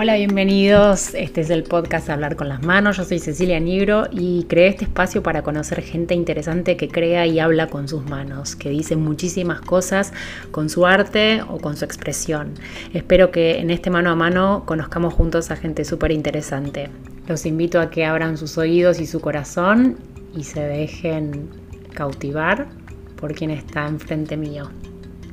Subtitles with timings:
[0.00, 1.12] Hola, bienvenidos.
[1.14, 2.98] Este es el podcast Hablar con las Manos.
[2.98, 7.40] Yo soy Cecilia Nigro y creé este espacio para conocer gente interesante que crea y
[7.40, 10.12] habla con sus manos, que dice muchísimas cosas
[10.52, 12.54] con su arte o con su expresión.
[12.94, 16.90] Espero que en este mano a mano conozcamos juntos a gente súper interesante.
[17.26, 19.98] Los invito a que abran sus oídos y su corazón
[20.32, 21.50] y se dejen
[21.92, 22.68] cautivar
[23.16, 24.70] por quien está enfrente mío.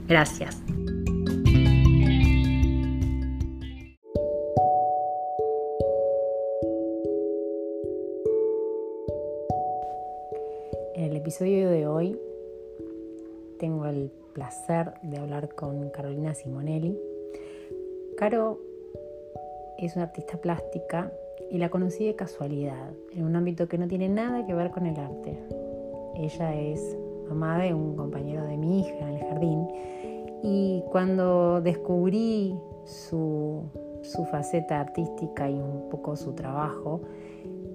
[0.07, 0.57] Gracias.
[13.65, 16.95] Tengo el placer de hablar con Carolina Simonelli.
[18.15, 18.59] Caro
[19.79, 21.11] es una artista plástica
[21.49, 24.85] y la conocí de casualidad, en un ámbito que no tiene nada que ver con
[24.85, 25.39] el arte.
[26.13, 26.95] Ella es
[27.27, 29.67] mamá de un compañero de mi hija en el jardín
[30.43, 33.63] y cuando descubrí su,
[34.03, 37.01] su faceta artística y un poco su trabajo,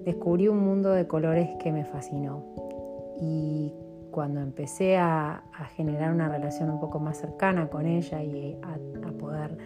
[0.05, 2.45] descubrí un mundo de colores que me fascinó
[3.19, 3.73] y
[4.11, 5.43] cuando empecé a,
[5.75, 9.57] generar una relación un poco más cercana con ella y a, poder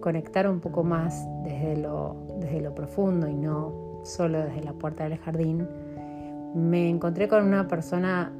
[0.00, 5.08] conectar un poco más desde lo, desde lo profundo y no solo desde la puerta
[5.08, 5.66] del jardín,
[6.54, 8.32] me encontré con una persona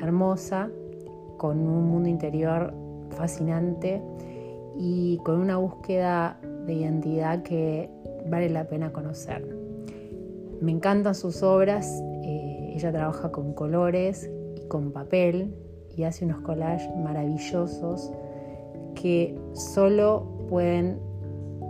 [0.00, 0.68] hermosa,
[1.38, 2.74] con un mundo interior
[3.10, 4.02] fascinante
[4.76, 7.90] y con una búsqueda de identidad que
[8.26, 9.46] vale la pena conocer.
[10.60, 11.86] Me encantan sus obras
[12.74, 14.28] ella trabaja con colores
[14.68, 15.54] con papel
[15.96, 18.12] y hace unos collages maravillosos
[18.94, 21.00] que solo pueden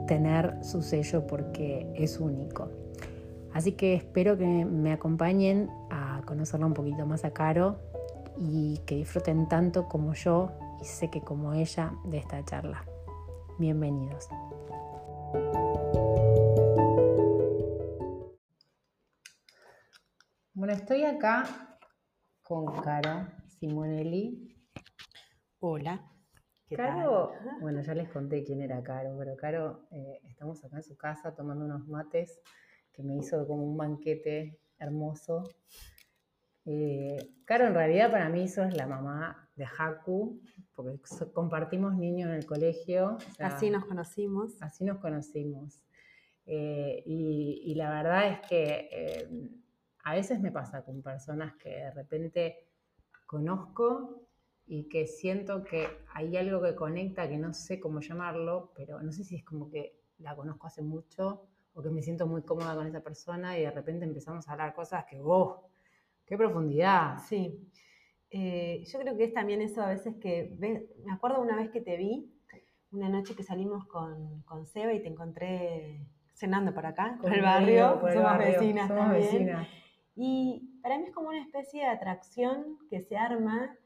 [0.06, 2.68] tener su sello porque es único.
[3.52, 7.78] Así que espero que me acompañen a conocerla un poquito más a Caro
[8.36, 12.84] y que disfruten tanto como yo y sé que como ella de esta charla.
[13.58, 14.28] Bienvenidos.
[20.52, 21.73] Bueno, estoy acá
[22.44, 23.26] con Caro
[23.58, 24.54] Simonelli.
[25.60, 26.10] Hola.
[26.68, 30.82] ¿Qué Caro, bueno, ya les conté quién era Caro, pero Caro, eh, estamos acá en
[30.82, 32.38] su casa tomando unos mates
[32.92, 35.44] que me hizo como un banquete hermoso.
[36.66, 37.16] Eh,
[37.46, 40.42] Caro, en realidad para mí eso es la mamá de Haku,
[40.74, 41.00] porque
[41.32, 43.16] compartimos niños en el colegio.
[43.38, 44.60] así nos conocimos.
[44.60, 45.82] Así nos conocimos.
[46.44, 49.63] Eh, y, la verdad es que
[50.04, 52.68] a veces me pasa con personas que de repente
[53.26, 54.22] conozco
[54.66, 59.12] y que siento que hay algo que conecta, que no sé cómo llamarlo, pero no
[59.12, 62.74] sé si es como que la conozco hace mucho o que me siento muy cómoda
[62.74, 65.68] con esa persona y de repente empezamos a hablar cosas que, ¡oh!
[66.26, 67.18] ¡Qué profundidad!
[67.26, 67.68] Sí.
[68.30, 71.80] Eh, yo creo que es también eso a veces que, me acuerdo una vez que
[71.80, 72.30] te vi,
[72.92, 77.42] una noche que salimos con, con Seba y te encontré cenando por acá, por el
[77.42, 79.66] barrio, somos vecinas también.
[80.16, 83.76] Y para mí es como una especie de atracción que se arma,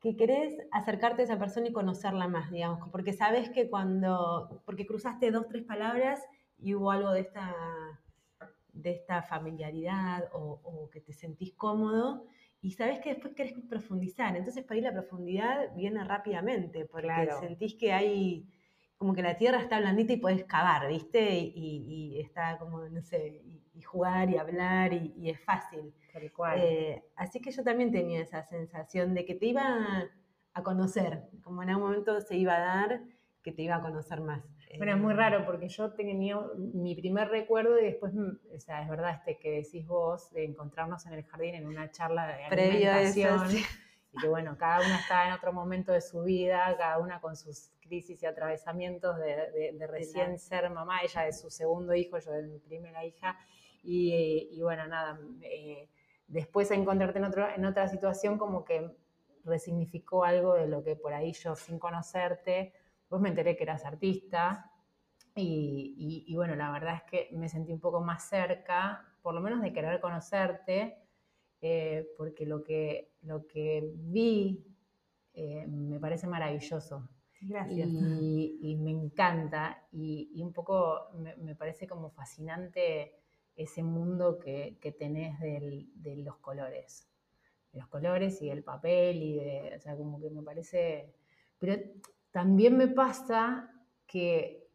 [0.00, 4.86] que querés acercarte a esa persona y conocerla más, digamos, porque sabes que cuando, porque
[4.86, 6.20] cruzaste dos, tres palabras
[6.58, 7.54] y hubo algo de esta,
[8.72, 12.26] de esta familiaridad o, que te sentís cómodo
[12.60, 14.36] y sabes que después querés profundizar.
[14.36, 18.46] Entonces para ir la profundidad viene rápidamente, porque sentís que hay
[18.96, 21.34] como que la tierra está blandita y puedes cavar, ¿viste?
[21.34, 25.92] Y, está como, no sé, y, jugar y hablar y, es fácil.
[26.56, 30.08] Eh, así que yo también tenía esa sensación de que te iba
[30.52, 33.00] a conocer, como en algún momento se iba a dar,
[33.42, 34.42] que te iba a conocer más.
[34.76, 38.82] Bueno, es muy eh, raro porque yo tenía mi primer recuerdo y después, o sea,
[38.82, 42.44] es verdad este que decís vos de encontrarnos en el jardín en una charla de
[42.44, 43.48] alimentación.
[44.12, 47.36] Y que bueno, cada una estaba en otro momento de su vida, cada una con
[47.36, 52.42] sus crisis y atravesamientos de, recién ser mamá, ella de su segundo hijo, yo de
[52.44, 53.36] mi primera hija,
[53.84, 55.88] y, bueno, nada, eh,
[56.26, 58.90] después de encontrarte en, otro, en otra situación como que
[59.44, 62.72] resignificó algo de lo que por ahí yo sin conocerte,
[63.08, 64.70] pues me enteré que eras artista,
[65.36, 69.62] y, bueno, la verdad es que me sentí un poco más cerca, por lo menos
[69.62, 70.96] de querer conocerte,
[71.60, 74.64] eh, porque lo que, lo que vi
[75.32, 77.08] eh, me parece maravilloso.
[77.40, 77.88] Gracias.
[77.90, 83.23] Y, me encanta y, un poco me, parece como fascinante
[83.56, 87.08] ese mundo que, tenés de los colores.
[87.72, 91.14] De los colores y del papel y de, o sea, como que me parece...
[91.58, 91.82] Pero
[92.30, 93.70] también me pasa
[94.06, 94.68] que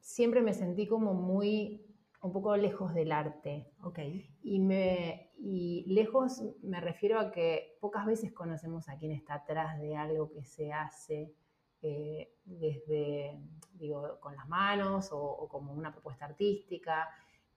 [0.00, 1.86] siempre me sentí como muy,
[2.22, 3.70] un poco lejos del arte.
[3.82, 4.00] Ok.
[4.42, 9.80] Y, me, y lejos me refiero a que pocas veces conocemos a quién está atrás
[9.80, 11.32] de algo que se hace
[11.82, 13.40] eh, desde,
[13.74, 17.08] digo, con las manos o, como una propuesta artística.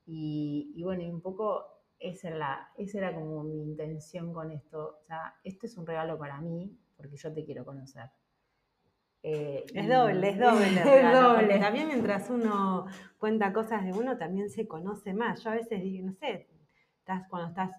[0.05, 1.65] Y, bueno, y un poco
[1.99, 4.99] esa era, esa era como mi intención con esto.
[5.01, 8.09] O sea, esto es un regalo para mí porque yo te quiero conocer.
[9.27, 10.67] Eh, es doble, es doble.
[11.01, 11.59] es doble.
[11.59, 12.85] También mientras uno
[13.17, 15.43] cuenta cosas de uno, también se conoce más.
[15.43, 16.47] Yo a veces digo, no sé,
[16.99, 17.71] estás, cuando estás,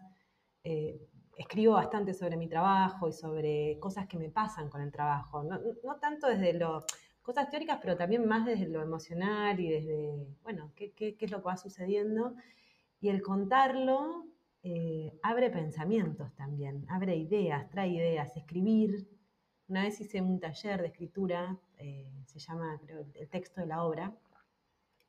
[0.64, 1.00] eh,
[1.36, 5.44] escribo bastante sobre mi trabajo y sobre cosas que me pasan con el trabajo.
[5.44, 5.60] No,
[6.00, 6.84] tanto desde lo,
[7.26, 11.30] cosas teóricas, pero también más desde lo emocional y desde, bueno, qué, qué, qué es
[11.30, 12.34] lo que va sucediendo.
[13.00, 14.26] Y el contarlo
[14.62, 19.08] eh, abre pensamientos también, abre ideas, trae ideas, escribir
[19.68, 23.82] una vez hice un taller de escritura, eh, se llama, creo, el texto de la
[23.82, 24.14] obra,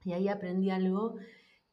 [0.04, 1.16] y ahí aprendí algo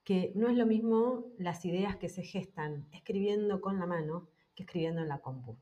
[0.02, 4.64] que no es lo mismo las ideas que se gestan escribiendo con la mano que
[4.64, 5.56] escribiendo en la compu.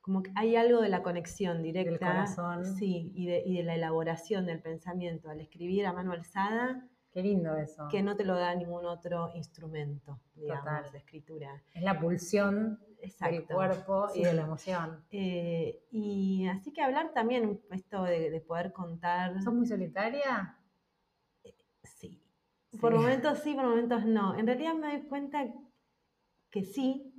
[0.00, 1.90] Como que hay algo de la conexión directa.
[1.90, 2.64] Del corazón.
[2.64, 7.22] Sí, y de, y de la elaboración del pensamiento al escribir a mano alzada Qué
[7.22, 7.88] lindo eso.
[7.88, 11.60] Que no te lo da ningún otro instrumento, digamos, de escritura.
[11.74, 12.78] Es la pulsión
[13.20, 15.04] del cuerpo y de la emoción.
[15.10, 19.42] Eh, y así que hablar también, esto de, poder contar.
[19.42, 20.56] ¿Sos muy solitaria?
[21.42, 22.22] Eh, sí.
[22.80, 24.36] Por momentos sí, por momentos no.
[24.36, 25.52] En realidad me doy cuenta
[26.48, 27.09] que sí,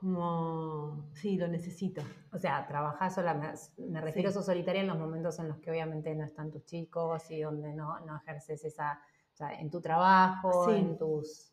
[0.00, 2.00] como, sí, lo necesito.
[2.32, 3.34] O sea, trabajas sola,
[3.76, 6.64] me, refiero a eso solitaria en los momentos en los que obviamente no están tus
[6.64, 8.98] chicos y donde no, ejerces esa,
[9.34, 11.52] o sea, en tu trabajo, en tus...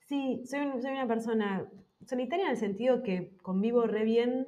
[0.00, 1.70] Sí, soy, soy una persona
[2.06, 4.46] solitaria en el sentido que convivo re bien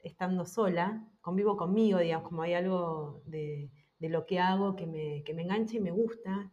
[0.00, 3.70] estando sola, convivo conmigo, digamos, como hay algo de,
[4.00, 6.50] lo que hago que me, que me engancha y me gusta.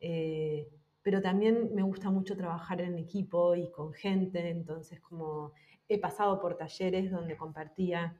[0.00, 0.68] Eh,
[1.06, 5.52] pero también me gusta mucho trabajar en equipo y con gente, entonces como
[5.88, 8.18] he pasado por talleres donde compartía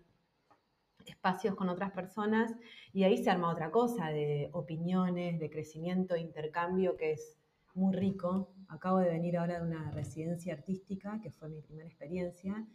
[1.04, 2.54] espacios con otras personas
[2.92, 7.36] y ahí se arma otra cosa de opiniones, de crecimiento, de intercambio que es
[7.74, 8.54] muy rico.
[8.68, 12.68] Acabo de venir ahora de una residencia artística, que fue mi primera experiencia,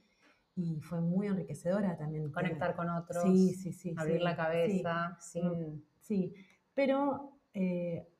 [0.58, 2.30] y fue muy enriquecedora también.
[2.34, 5.42] Conectar con otros, sí, sí, sí, abrir la cabeza, sí,
[6.02, 6.34] sí.
[6.74, 8.11] pero eh,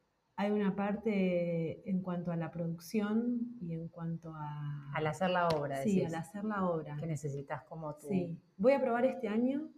[0.42, 4.92] hay una parte en cuanto a la producción y en cuanto a...
[4.94, 6.98] Al hacer la obra, Sí, al hacer la obra.
[7.00, 8.08] Que necesitas como tú.
[8.08, 8.40] Sí.
[8.58, 9.70] Voy a probar este año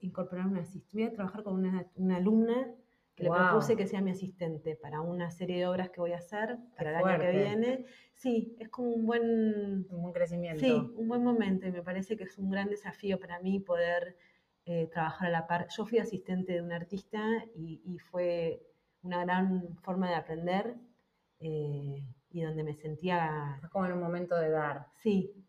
[0.00, 0.96] incorporar una asistente.
[0.96, 2.72] Voy a trabajar con una, alumna
[3.14, 6.16] que le propuse que sea mi asistente para una serie de obras que voy a
[6.16, 7.84] hacer para el año que viene.
[8.14, 9.86] Sí, es como un buen...
[9.90, 10.60] Un buen crecimiento.
[10.60, 14.16] Sí, un buen momento y me parece que es un gran desafío para mí poder
[14.64, 15.66] eh, trabajar a la par.
[15.76, 17.22] Yo fui asistente de un artista
[17.54, 18.62] y fue
[19.04, 20.74] una gran forma de aprender
[21.38, 23.60] eh, y donde me sentía...
[23.70, 24.88] como en un momento de dar.
[24.96, 25.44] Sí,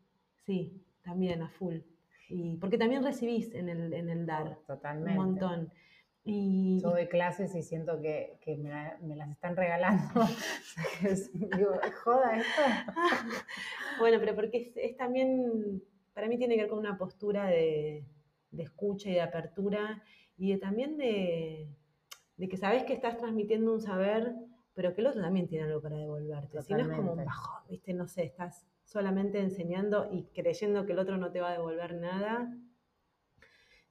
[0.46, 1.78] sí, también a full.
[2.30, 5.12] Y, porque también recibís en el, en el dar Totalmente.
[5.12, 5.72] un montón.
[6.24, 10.04] Y, Yo doy clases y siento que, que me, las están regalando.
[11.56, 12.62] digo, joda esto.
[14.00, 15.82] bueno, pero porque es, es, también,
[16.14, 18.06] para mí tiene que ver con una postura de,
[18.52, 20.04] de escucha y de apertura
[20.38, 21.70] y de, también de,
[22.38, 24.36] de que sabes que estás transmitiendo un saber,
[24.74, 26.62] pero que el otro también tiene algo para devolverte.
[26.62, 27.94] Si no es como un bajón, ¿viste?
[27.94, 31.96] No sé, estás solamente enseñando y creyendo que el otro no te va a devolver
[31.96, 32.54] nada.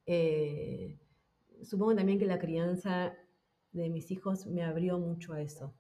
[0.06, 0.98] Eh,
[1.62, 3.14] supongo también que la crianza
[3.72, 5.74] de mis hijos me abrió mucho a eso,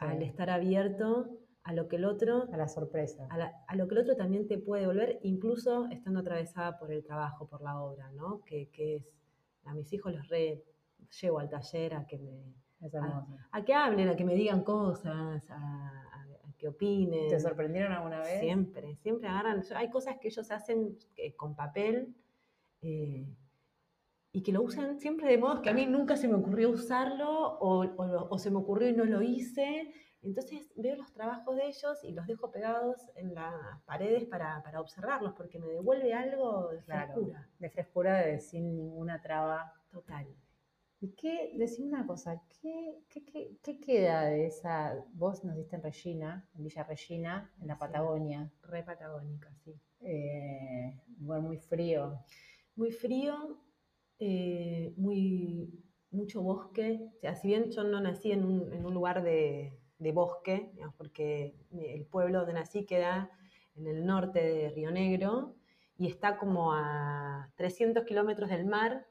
[0.00, 2.48] al estar abierto a lo que el otro...
[2.52, 3.28] A la sorpresa.
[3.30, 7.46] A, lo que el otro también te puede devolver, incluso estando atravesada por el trabajo,
[7.46, 8.42] por la obra, ¿no?
[8.44, 9.14] Que, que es,
[9.64, 10.64] a mis hijos los re
[11.20, 12.54] llevo al taller a que me...
[13.52, 16.10] A, que hablen, a que me digan cosas, a,
[16.56, 17.28] que opinen.
[17.28, 18.40] ¿Te sorprendieron alguna vez?
[18.40, 19.62] Siempre, siempre agarran.
[19.76, 22.14] Hay cosas que ellos hacen eh, con papel
[22.82, 23.26] eh,
[24.32, 27.58] y que lo usan siempre de modo que a mí nunca se me ocurrió usarlo
[27.60, 29.92] o, se me ocurrió y no lo hice.
[30.22, 35.32] Entonces veo los trabajos de ellos y los dejo pegados en las paredes para, observarlos
[35.32, 37.48] porque me devuelve algo de frescura.
[37.58, 39.72] De frescura, de sin ninguna traba.
[39.90, 40.26] Total.
[41.02, 42.98] ¿Y qué, decime una cosa, ¿qué,
[43.62, 48.52] qué, queda de esa, vos naciste en Regina, en Villa Regina, en la Patagonia?
[48.62, 49.74] Re patagónica, sí.
[50.02, 52.22] Eh, muy frío.
[52.76, 53.62] Muy frío,
[54.18, 55.72] eh, muy,
[56.10, 57.10] mucho bosque.
[57.16, 60.70] O sea, si bien yo no nací en un, en un lugar de, de bosque,
[60.98, 63.30] porque el pueblo donde nací queda
[63.76, 65.54] en el norte de Río Negro
[65.96, 69.06] y está como a 300 kilómetros del mar,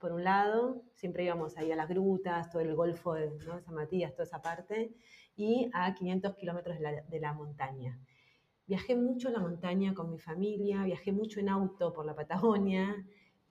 [0.00, 4.12] por un lado, siempre íbamos ahí a las grutas, todo el golfo de San Matías,
[4.12, 4.94] toda esa parte,
[5.36, 8.00] y a 500 kilómetros de la, montaña.
[8.66, 13.06] Viajé mucho a la montaña con mi familia, viajé mucho en auto por la Patagonia,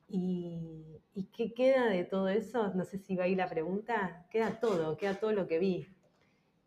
[0.08, 2.74] Y, ¿Y qué queda de todo eso?
[2.76, 4.26] No sé si va ahí la pregunta.
[4.32, 5.86] Queda todo, queda todo lo que vi.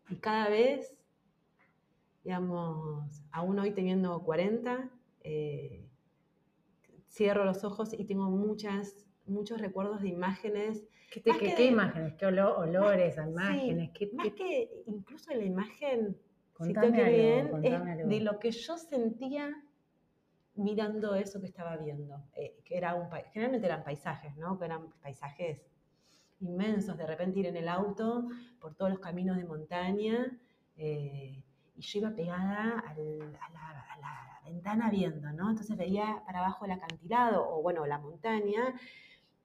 [0.09, 0.95] Y cada vez,
[2.23, 5.89] digamos, aún hoy teniendo 40, eh,
[7.09, 10.83] cierro los ojos y tengo muchas, muchos recuerdos de imágenes.
[11.11, 12.13] ¿Qué, qué, imágenes?
[12.15, 13.91] ¿Qué olores, imágenes?
[14.13, 16.17] más que incluso la imagen,
[16.59, 19.53] si te bien, es de lo que yo sentía
[20.55, 24.57] mirando eso que estaba viendo, eh, que era un generalmente eran paisajes, ¿no?
[24.57, 25.61] Que eran paisajes
[26.39, 28.27] inmensos, de repente ir en el auto
[28.59, 30.39] por todos los caminos de montaña,
[30.75, 31.43] eh,
[31.75, 35.49] y yo iba pegada a, la, ventana viendo, ¿no?
[35.49, 38.75] Entonces veía para abajo el acantilado, o bueno, la montaña,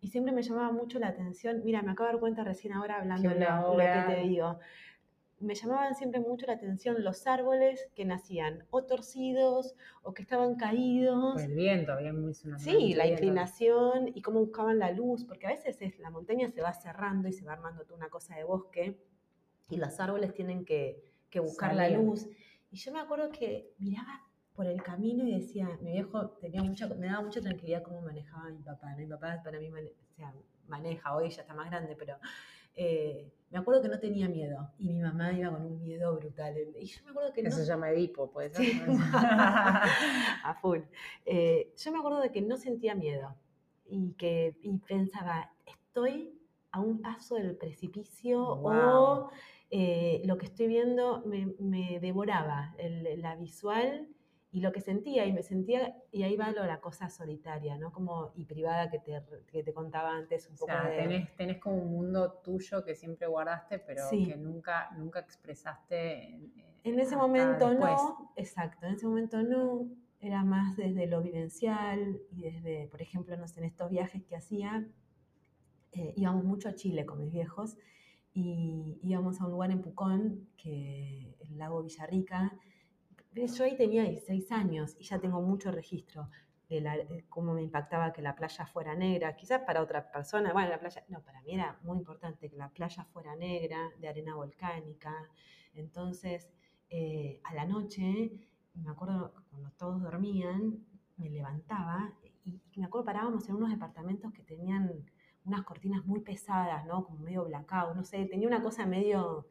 [0.01, 2.99] y siempre me llamaba mucho la atención, mira, me acabo de dar cuenta recién ahora
[2.99, 4.59] hablando de lo que te digo,
[5.41, 10.57] me llamaban siempre mucho la atención los árboles que nacían o torcidos o que estaban
[10.57, 11.35] caídos.
[11.35, 15.51] Por el viento, había muy Sí, la inclinación y cómo buscaban la luz, porque a
[15.51, 18.45] veces es, la montaña se va cerrando y se va armando toda una cosa de
[18.45, 18.99] bosque
[19.69, 21.05] y los árboles tienen que,
[21.41, 22.27] buscar la luz.
[22.71, 24.28] Y yo me acuerdo que miraba
[24.59, 28.51] por el camino y decía, mi viejo tenía mucha, me daba mucha tranquilidad cómo manejaba
[28.51, 28.93] mi papá.
[28.97, 29.71] Mi papá para mí
[30.67, 32.17] maneja, hoy ya está más grande, pero
[32.75, 36.57] eh, me acuerdo que no tenía miedo y mi mamá iba con un miedo brutal.
[36.77, 38.67] Y yo me acuerdo que Eso se llama Edipo, puede ser.
[39.13, 40.81] a full.
[41.25, 43.37] Eh, yo me acuerdo de que no sentía miedo
[43.87, 44.57] y que
[44.89, 46.37] pensaba, estoy
[46.73, 49.31] a un paso del precipicio o
[49.71, 52.75] eh, lo que estoy viendo me, devoraba,
[53.19, 54.09] la visual
[54.59, 57.93] y lo que sentía, y me sentía, y ahí va lo, la cosa solitaria, ¿no?
[57.93, 60.73] Como, y privada que te, que te contaba antes un poco.
[60.73, 65.21] O sea, tenés, tenés, como un mundo tuyo que siempre guardaste, pero que nunca, nunca
[65.21, 66.41] expresaste.
[66.83, 69.89] En, ese momento no, exacto, en ese momento no,
[70.19, 74.35] era más desde lo vivencial y desde, por ejemplo, no sé, en estos viajes que
[74.35, 74.89] hacía,
[75.93, 77.77] eh, íbamos mucho a Chile con mis viejos
[78.35, 82.59] y íbamos a un lugar en Pucón, que el lago Villarrica,
[83.35, 86.29] yo ahí tenía 16 años y ya tengo mucho registro
[86.69, 89.37] de, cómo me impactaba que la playa fuera negra.
[89.37, 92.69] Quizás para otra persona, bueno, la playa, no, para mí era muy importante que la
[92.69, 95.15] playa fuera negra, de arena volcánica.
[95.75, 96.51] Entonces,
[96.91, 98.33] eh, a la noche,
[98.75, 100.85] me acuerdo cuando todos dormían,
[101.17, 102.13] me levantaba
[102.45, 105.05] y, me acuerdo parábamos en unos departamentos que tenían
[105.45, 107.05] unas cortinas muy pesadas, ¿no?
[107.05, 109.47] Como medio blackout, no sé, tenía una cosa medio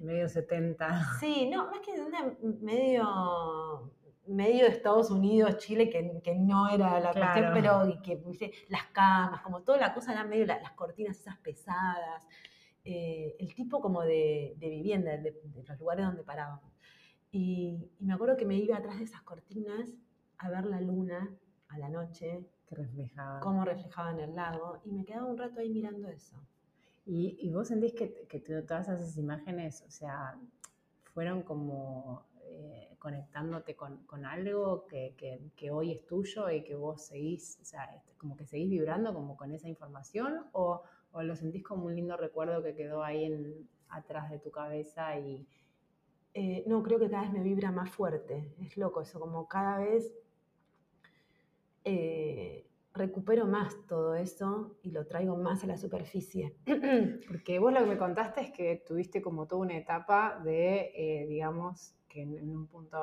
[0.00, 1.18] medio 70.
[1.20, 1.92] Sí, no, más que
[2.60, 3.92] medio
[4.26, 9.62] medio de Estados Unidos, Chile, que, no era la cuestión, pero que las camas, como
[9.62, 12.26] toda la cosa era medio las cortinas esas pesadas,
[12.84, 16.72] eh, el tipo como de, vivienda, de, los lugares donde parábamos.
[17.30, 19.90] Y, me acuerdo que me iba atrás de esas cortinas
[20.38, 21.34] a ver la luna
[21.68, 23.40] a la noche, que reflejaba.
[23.40, 26.36] cómo reflejaba en el lago, y me quedaba un rato ahí mirando eso.
[27.04, 28.08] Y, vos sentís que,
[28.66, 30.38] todas esas imágenes, o sea,
[31.02, 37.64] fueron como eh, conectándote con, algo que, hoy es tuyo y que vos seguís, o
[37.64, 40.82] sea, este, como que seguís vibrando como con esa información o,
[41.14, 45.46] lo sentís como un lindo recuerdo que quedó ahí en, atrás de tu cabeza y...
[46.34, 49.78] Eh, no, creo que cada vez me vibra más fuerte, es loco eso, como cada
[49.78, 50.10] vez...
[51.84, 52.64] Eh,
[52.94, 56.54] recupero más todo eso y lo traigo más a la superficie.
[57.28, 61.26] Porque vos lo que me contaste es que tuviste como toda una etapa de, eh,
[61.26, 62.98] digamos, que en, un punto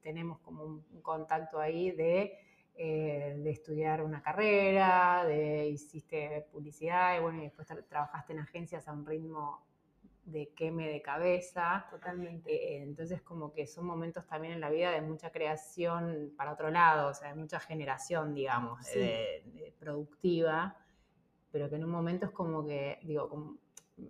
[0.00, 2.38] tenemos como un, contacto ahí de,
[2.74, 8.88] eh, de, estudiar una carrera, de hiciste publicidad y bueno, y después trabajaste en agencias
[8.88, 9.67] a un ritmo
[10.30, 11.86] de queme de cabeza.
[11.90, 12.52] Totalmente.
[12.52, 16.70] Eh, entonces, como que son momentos también en la vida de mucha creación para otro
[16.70, 18.86] lado, o sea, de mucha generación, digamos,
[19.78, 20.76] productiva,
[21.50, 23.58] pero que en un momento es como que, digo,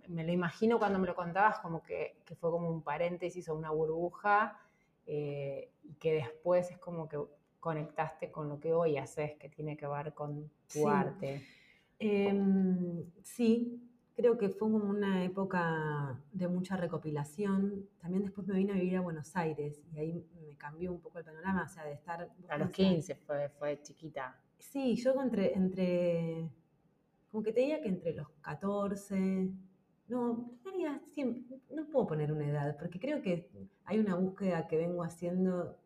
[0.07, 3.71] me lo imagino cuando me lo contabas como que, fue como un paréntesis o una
[3.71, 4.59] burbuja
[5.05, 7.17] eh, y que después es como que
[7.59, 11.43] conectaste con lo que hoy haces, que tiene que ver con tu arte.
[11.97, 13.88] Em, sí,
[14.19, 17.87] creo que fue como una época de mucha recopilación.
[18.01, 21.19] También después me vine a vivir a Buenos Aires y ahí me cambió un poco
[21.19, 22.29] el panorama, o sea, de estar...
[22.49, 24.37] A los 15 fue, fue chiquita.
[24.57, 26.49] Sí, yo entre, entre,
[27.31, 29.53] como que te diría que entre los 14,
[30.09, 30.51] no,
[31.13, 33.49] siempre, no puedo poner una edad, porque creo que
[33.85, 35.77] hay una búsqueda que vengo haciendo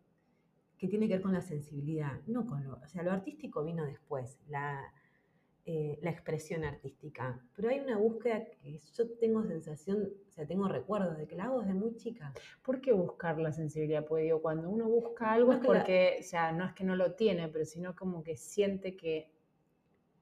[0.79, 3.85] que tiene que ver con la sensibilidad, no con lo, o sea, lo artístico vino
[3.85, 4.91] después, la,
[5.65, 7.41] eh, la expresión artística.
[7.55, 11.45] Pero hay una búsqueda que yo tengo sensación, o sea, tengo recuerdos de que la
[11.45, 12.33] hago desde muy chica.
[12.61, 14.05] ¿Por qué buscar la sensibilidad?
[14.05, 17.13] Pues digo, cuando uno busca algo es porque, o sea, no es que no lo
[17.13, 19.31] tiene, pero sino como que siente que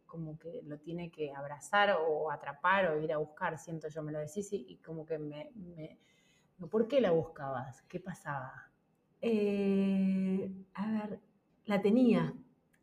[0.05, 4.11] como que lo tiene que abrazar o atrapar o ir a buscar, siento yo, me
[4.11, 5.49] lo decís y, como que me,
[6.69, 7.81] ¿Por qué la buscabas?
[7.83, 8.69] ¿Qué pasaba?
[9.21, 11.19] Eh, a ver,
[11.65, 12.35] la tenía.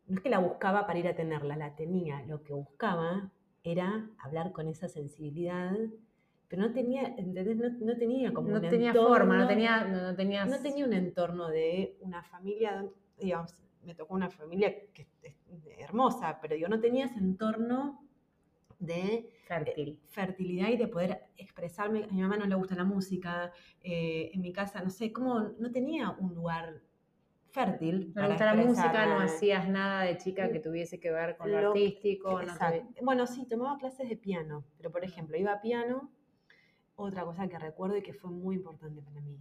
[0.09, 2.23] No es que la buscaba para ir a tenerla, la tenía.
[2.27, 3.31] Lo que buscaba
[3.63, 5.77] era hablar con esa sensibilidad,
[6.49, 7.57] pero no tenía, ¿entendés?
[7.57, 10.47] No, tenía como no tenía forma, no tenía, no, tenía...
[10.47, 12.87] no tenía un entorno de una familia,
[13.19, 15.35] digamos, me tocó una familia que es
[15.79, 18.03] hermosa, pero yo no tenía ese entorno
[18.79, 22.05] de eh, fertilidad y de poder expresarme.
[22.05, 25.41] A mi mamá no le gusta la música, eh, en mi casa, no sé, como
[25.59, 26.83] no tenía un lugar
[27.51, 28.13] fértil.
[28.15, 31.69] No gusta la música, no hacías nada de chica que tuviese que ver con lo,
[31.69, 32.41] artístico.
[33.03, 36.11] Bueno, sí, tomaba clases de piano, pero por ejemplo, iba a piano,
[36.97, 39.39] otra cosa que recuerdo y que fue muy importante para mí.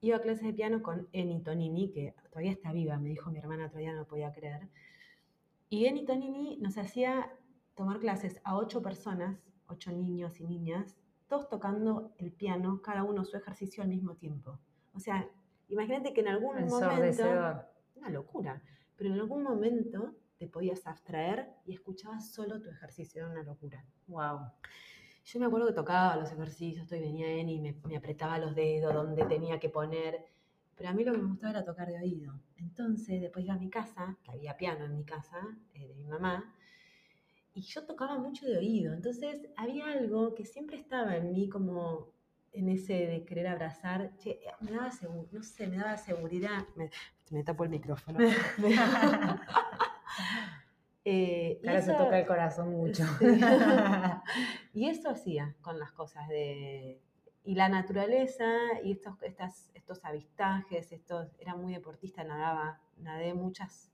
[0.00, 3.38] Iba a clases de piano con Eni Tonini, que todavía está viva, me dijo mi
[3.38, 4.68] hermana, todavía no podía creer.
[5.68, 7.30] Y Eni Tonini nos hacía
[7.74, 10.96] tomar clases a ocho personas, ocho niños y niñas,
[11.28, 14.58] todos tocando el piano, cada uno su ejercicio al mismo tiempo.
[14.94, 15.28] O sea,
[15.70, 17.66] imagínate que en algún momento...
[17.96, 18.62] Una locura.
[18.96, 23.84] Pero en algún momento te podías abstraer y escuchabas solo tu ejercicio, era una locura.
[24.06, 24.40] Wow.
[25.24, 28.54] Yo me acuerdo que tocaba los ejercicios, estoy venía en y me, me, apretaba los
[28.54, 30.24] dedos donde tenía que poner,
[30.76, 32.32] pero a mí lo que me gustaba era tocar de oído.
[32.56, 35.36] Entonces, después iba a mi casa, que había piano en mi casa,
[35.74, 36.54] eh, de mi mamá,
[37.54, 42.12] y yo tocaba mucho de oído, entonces había algo que siempre estaba en mí como
[42.52, 44.90] en ese de querer abrazar, che, me daba
[45.32, 46.90] no sé, me daba seguridad, me,
[47.30, 48.18] me tapo el micrófono.
[51.04, 53.04] eh, Ahora se toca el corazón mucho.
[54.74, 57.00] y eso hacía con las cosas de...
[57.42, 58.44] Y la naturaleza
[58.84, 63.90] y estos, estas, estos avistajes, estos, era muy deportista, nadaba, nadé muchas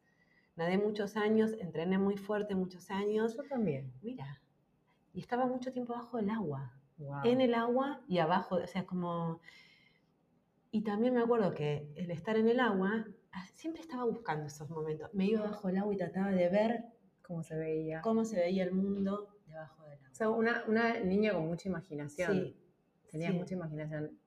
[0.57, 3.37] nadé muchos años, entrené muy fuerte muchos años.
[3.37, 3.93] Yo también.
[4.03, 4.41] Mira,
[5.13, 6.73] y estaba mucho tiempo bajo el agua.
[7.25, 9.41] En el agua y abajo, o sea, como...
[10.71, 14.69] Y también me acuerdo que el estar en el agua, ah, siempre estaba buscando esos
[14.69, 15.13] momentos.
[15.15, 16.85] Me iba bajo el agua y trataba de ver
[17.23, 18.01] cómo se veía.
[18.03, 20.09] Cómo se veía el mundo debajo del agua.
[20.11, 22.33] O sea, una, una niña con mucha imaginación.
[22.33, 22.57] Sí.
[23.11, 24.19] Tenía mucha imaginación.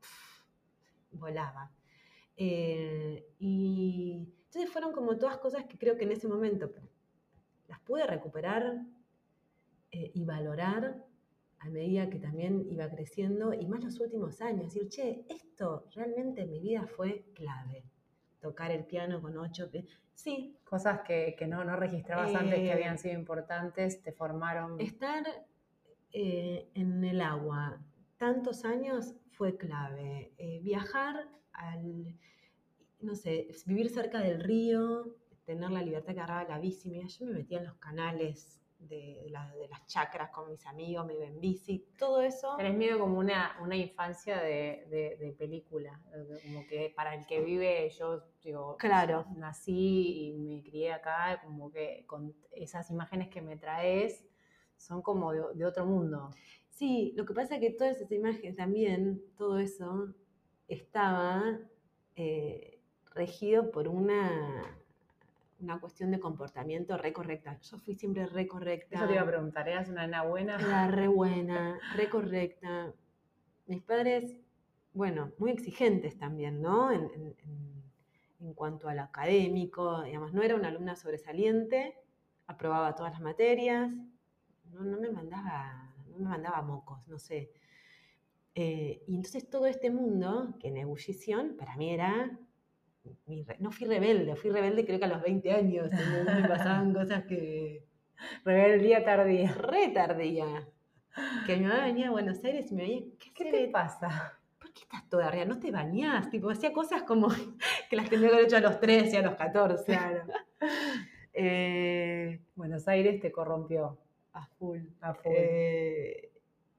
[1.11, 1.71] Volaba.
[2.35, 6.71] Eh, y entonces fueron como todas cosas que creo que en ese momento
[7.67, 8.81] las pude recuperar
[9.91, 11.05] eh, y valorar
[11.59, 14.73] a medida que también iba creciendo y más los últimos años.
[14.73, 17.83] Decir, che, esto realmente en mi vida fue clave.
[18.39, 19.69] Tocar el piano con ocho...
[20.13, 20.57] Sí.
[20.63, 24.79] Cosas que, no, no registrabas antes que habían sido importantes, te formaron.
[24.79, 25.23] Estar
[26.11, 27.81] eh, en el agua
[28.17, 30.33] tantos años fue clave.
[30.37, 32.17] Eh, viajar al
[33.01, 36.89] no sé, vivir cerca del río, tener la libertad que agarraba la bici.
[36.89, 41.25] Mira, yo me metía en los canales de, las chacras con mis amigos, me iba
[41.25, 42.55] en bici, todo eso.
[42.57, 46.01] Tenés miedo como una, una infancia de, película,
[46.43, 49.25] como que para el que vive, yo digo, claro.
[49.35, 54.25] nací y me crié acá, como que con esas imágenes que me traes
[54.77, 56.29] son como de, otro mundo.
[56.69, 60.13] Sí, lo que pasa es que todas esas imágenes también, todo eso,
[60.67, 61.59] estaba...
[62.15, 62.79] Eh,
[63.19, 64.78] regido por una,
[65.59, 67.59] una cuestión de comportamiento re correcta.
[67.61, 68.95] Yo fui siempre re correcta.
[68.95, 70.55] Eso te iba a preguntar, ¿eras una nena buena?
[70.55, 72.93] Era re buena, re correcta.
[73.67, 74.37] Mis padres,
[74.93, 76.91] bueno, muy exigentes también, ¿no?
[76.91, 77.11] En,
[78.39, 81.95] en, cuanto al académico, digamos, no era una alumna sobresaliente,
[82.47, 83.93] aprobaba todas las materias,
[84.71, 87.51] no, no me mandaba, no me mandaba mocos, no sé.
[88.55, 92.39] Eh, y entonces todo este mundo, que en ebullición, para mí era
[93.59, 97.85] no fui rebelde, fui rebelde creo que a los 20 años, me pasaban cosas que...
[98.43, 99.51] Rebeldía tardía.
[99.53, 100.67] Re tardía.
[101.45, 103.01] Que mi mamá venía a Buenos Aires y me veía,
[103.33, 104.37] ¿qué, te pasa?
[104.59, 105.45] ¿Por qué estás toda arriba?
[105.45, 106.29] ¿No te bañás?
[106.29, 107.27] Tipo, hacía cosas como
[107.89, 109.85] que las tendría que haber hecho a los 13, a los 14.
[109.85, 110.23] Claro.
[111.41, 113.97] Eh, Buenos Aires te corrompió.
[114.33, 114.79] A full.
[114.99, 115.31] A full.
[115.33, 116.31] Eh,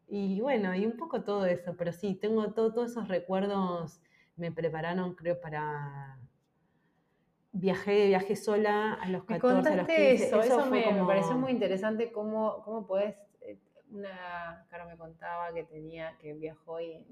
[0.09, 4.03] y bueno, y un poco todo eso, pero sí, tengo todos esos recuerdos
[4.37, 6.19] me prepararon, creo, para...
[7.53, 10.13] Viajé, viajé sola a los 14, a los 15.
[10.15, 13.17] Eso, eso, me, pareció muy interesante cómo, cómo puedes...
[13.41, 13.59] Eh,
[13.91, 17.05] una, cara me contaba que tenía, que viajó y,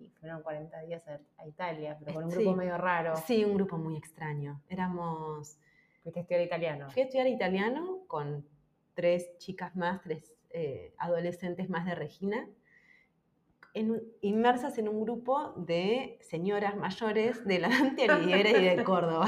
[0.00, 3.16] y fueron 40 días a, Italia, pero con un grupo medio raro.
[3.16, 4.62] Sí, un grupo muy extraño.
[4.68, 5.58] Éramos...
[6.02, 6.90] ¿Fuiste a estudiar italiano?
[6.90, 8.46] Fui a estudiar italiano con
[8.94, 12.48] tres chicas más, tres eh, adolescentes más de Regina
[13.74, 19.26] inmersas en un grupo de señoras mayores de la Dante y de Córdoba.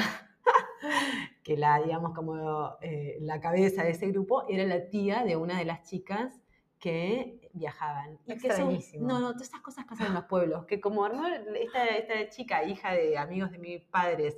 [1.42, 5.58] que la, digamos, como eh, la cabeza de ese grupo era la tía de una
[5.58, 6.40] de las chicas
[6.78, 8.18] que viajaban.
[8.26, 11.26] Y que son, no, no, todas estas cosas pasan en los pueblos, que como armó
[11.28, 14.36] esta, esta chica, hija de amigos de mis padres,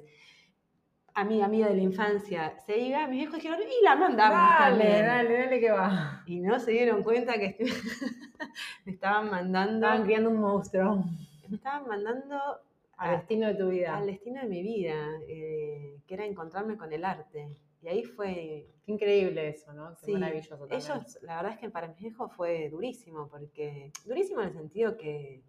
[1.14, 5.38] amiga mía de la infancia, se iba, mis hijos dijeron, y la mandamos dale, Dale,
[5.38, 6.22] dale, que va.
[6.26, 7.56] Y no se dieron cuenta que
[8.85, 9.87] me estaban mandando...
[9.87, 11.04] Estaban criando un monstruo.
[11.48, 12.38] Me estaban mandando...
[12.96, 13.96] Al destino de tu vida.
[13.96, 14.94] Al destino de mi vida,
[15.26, 17.48] eh, que era encontrarme con el arte.
[17.83, 18.68] Y ahí fue...
[18.87, 19.96] Qué increíble eso, ¿no?
[20.04, 20.80] Qué maravilloso también.
[20.80, 23.92] Ellos, la verdad es que para mis hijos fue durísimo, porque...
[24.04, 25.42] Durísimo en el sentido que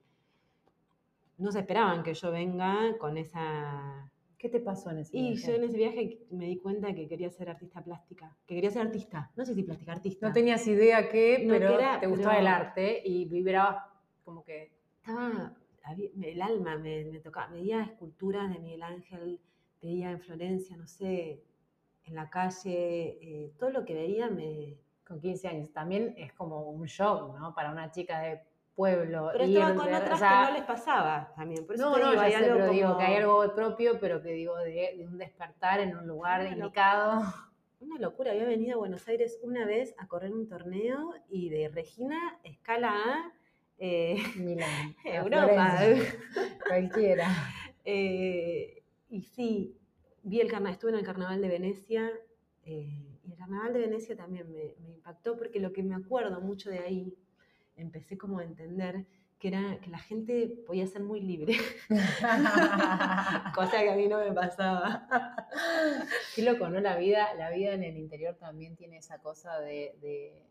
[1.37, 4.09] no se esperaban que yo venga con esa
[4.45, 5.33] ¿Qué te pasó en ese viaje?
[5.33, 8.69] Y yo en ese viaje me di cuenta que quería ser artista plástica, que quería
[8.69, 10.27] ser artista, no sé si plástica, artista.
[10.27, 13.83] No tenías idea qué, pero te gustaba el arte y vibrabas
[14.23, 14.71] como que...
[14.97, 15.57] Estaba,
[15.97, 19.39] el alma me, me tocaba, veía esculturas de Miguel Ángel,
[19.81, 21.43] veía en Florencia, no sé,
[22.03, 24.77] en la calle, eh, todo lo que veía me...
[25.07, 27.55] Con 15 años, también es como un shock, ¿no?
[27.55, 28.41] Para una chica de
[28.75, 29.29] pueblo.
[29.31, 31.65] Pero estaba con otras que no les pasaba también.
[31.65, 34.33] Por eso no, no, digo, hay algo pero digo que hay algo propio, pero que
[34.33, 37.23] digo de, un despertar en un lugar indicado.
[37.79, 41.69] Una locura, había venido a Buenos Aires una vez a correr un torneo y de
[41.69, 43.33] Regina, escala A,
[43.77, 45.79] eh, Milán, Europa.
[46.67, 47.27] Cualquiera.
[47.83, 49.77] Eh, y sí,
[50.23, 52.11] vi el carnaval, estuve en el carnaval de Venecia.
[52.63, 56.41] Eh, y el carnaval de Venecia también me, me impactó porque lo que me acuerdo
[56.41, 57.15] mucho de ahí
[57.77, 59.05] empecé como a entender
[59.39, 61.57] que era que la gente podía ser muy libre.
[63.55, 65.07] Cosa que a mí no me pasaba.
[66.35, 66.79] Qué loco, ¿no?
[66.79, 70.41] La vida, la vida en el interior también tiene esa cosa de,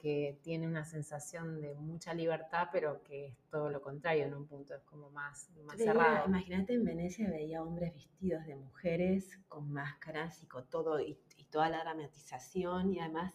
[0.00, 4.46] que tiene una sensación de mucha libertad, pero que es todo lo contrario, en un
[4.46, 6.26] punto es como más, más cerrado.
[6.26, 11.44] Imagínate en Venecia veía hombres vestidos de mujeres con máscaras y con todo y, y
[11.44, 13.34] toda la dramatización y además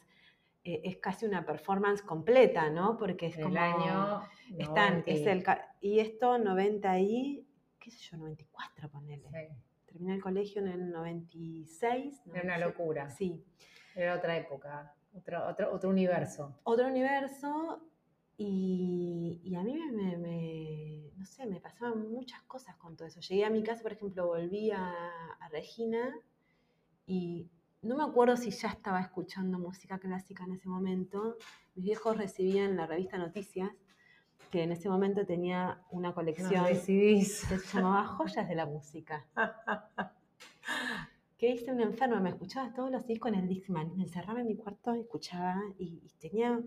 [0.67, 2.97] eh, es casi una performance completa, ¿no?
[2.97, 3.47] Porque es como...
[3.47, 4.21] El año...
[4.57, 5.43] Están, es el,
[5.79, 7.47] y esto 90 y,
[7.79, 9.29] qué sé yo, 94, ponele.
[9.29, 9.55] Sí.
[9.85, 12.21] Terminé el colegio en el 96.
[12.33, 13.09] Era una locura.
[13.09, 13.41] Sí.
[13.95, 16.59] Era otra época, otro, otro, otro universo.
[16.63, 17.81] Otro universo
[18.35, 23.21] y, y, a mí me, me, no sé, me pasaban muchas cosas con todo eso.
[23.21, 24.93] Llegué a mi casa, por ejemplo, volví a,
[25.39, 26.13] a Regina
[27.05, 27.49] y
[27.81, 31.37] no me acuerdo si ya estaba escuchando música clásica en ese momento.
[31.75, 33.71] Mis viejos recibían la revista Noticias,
[34.51, 36.75] que en ese momento tenía una colección que
[37.25, 39.25] se llamaba Joyas de la Música.
[41.37, 43.95] que hice una enferma, me escuchaba todos los discos en el Discman.
[43.95, 46.59] Me encerraba en mi cuarto, escuchaba y, y tenía...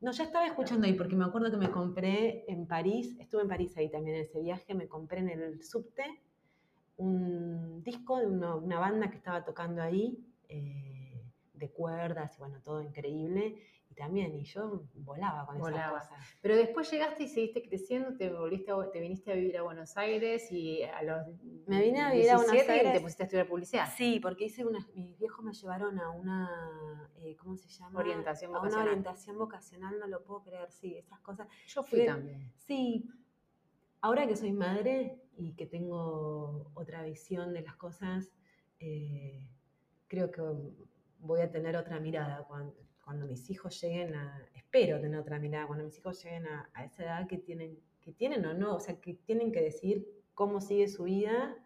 [0.00, 3.48] No, ya estaba escuchando ahí porque me acuerdo que me compré en París, estuve en
[3.48, 6.04] París ahí también en ese viaje, me compré en el subte
[6.98, 12.82] un disco de una banda que estaba tocando ahí eh, de cuerdas y bueno, todo
[12.82, 13.56] increíble.
[13.90, 16.10] Y también, y yo volaba con esas cosas.
[16.42, 20.52] Pero después llegaste y seguiste creciendo, te volviste te viniste a vivir a Buenos Aires
[20.52, 21.26] y a los
[21.66, 22.90] Me vine a vivir a Buenos Aires.
[22.90, 23.88] y te pusiste a estudiar publicidad.
[23.96, 27.98] Sí, porque hice una, mis viejos me llevaron a una, eh, ¿cómo se llama?
[27.98, 28.78] Orientación vocacional.
[28.78, 31.48] A una orientación vocacional, no lo puedo creer, sí, esas cosas.
[31.66, 32.52] Yo fui también.
[32.56, 33.08] Sí,
[34.02, 38.32] ahora que soy madre y que tengo otra visión de las cosas,
[38.80, 39.48] eh,
[40.08, 40.42] creo que
[41.20, 45.66] voy a tener otra mirada cuando, cuando, mis hijos lleguen a, espero tener otra mirada,
[45.66, 49.00] cuando mis hijos lleguen a, esa edad que tienen, que tienen o no, o sea,
[49.00, 51.56] que tienen que decidir cómo sigue su vida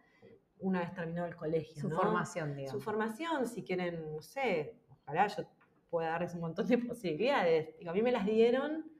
[0.58, 1.80] una vez terminado el colegio.
[1.80, 2.70] Su formación, digamos.
[2.70, 5.44] Su formación, si quieren, no sé, ojalá yo
[5.90, 7.76] pueda darles un montón de posibilidades.
[7.78, 8.90] Digo, a mí me las dieron,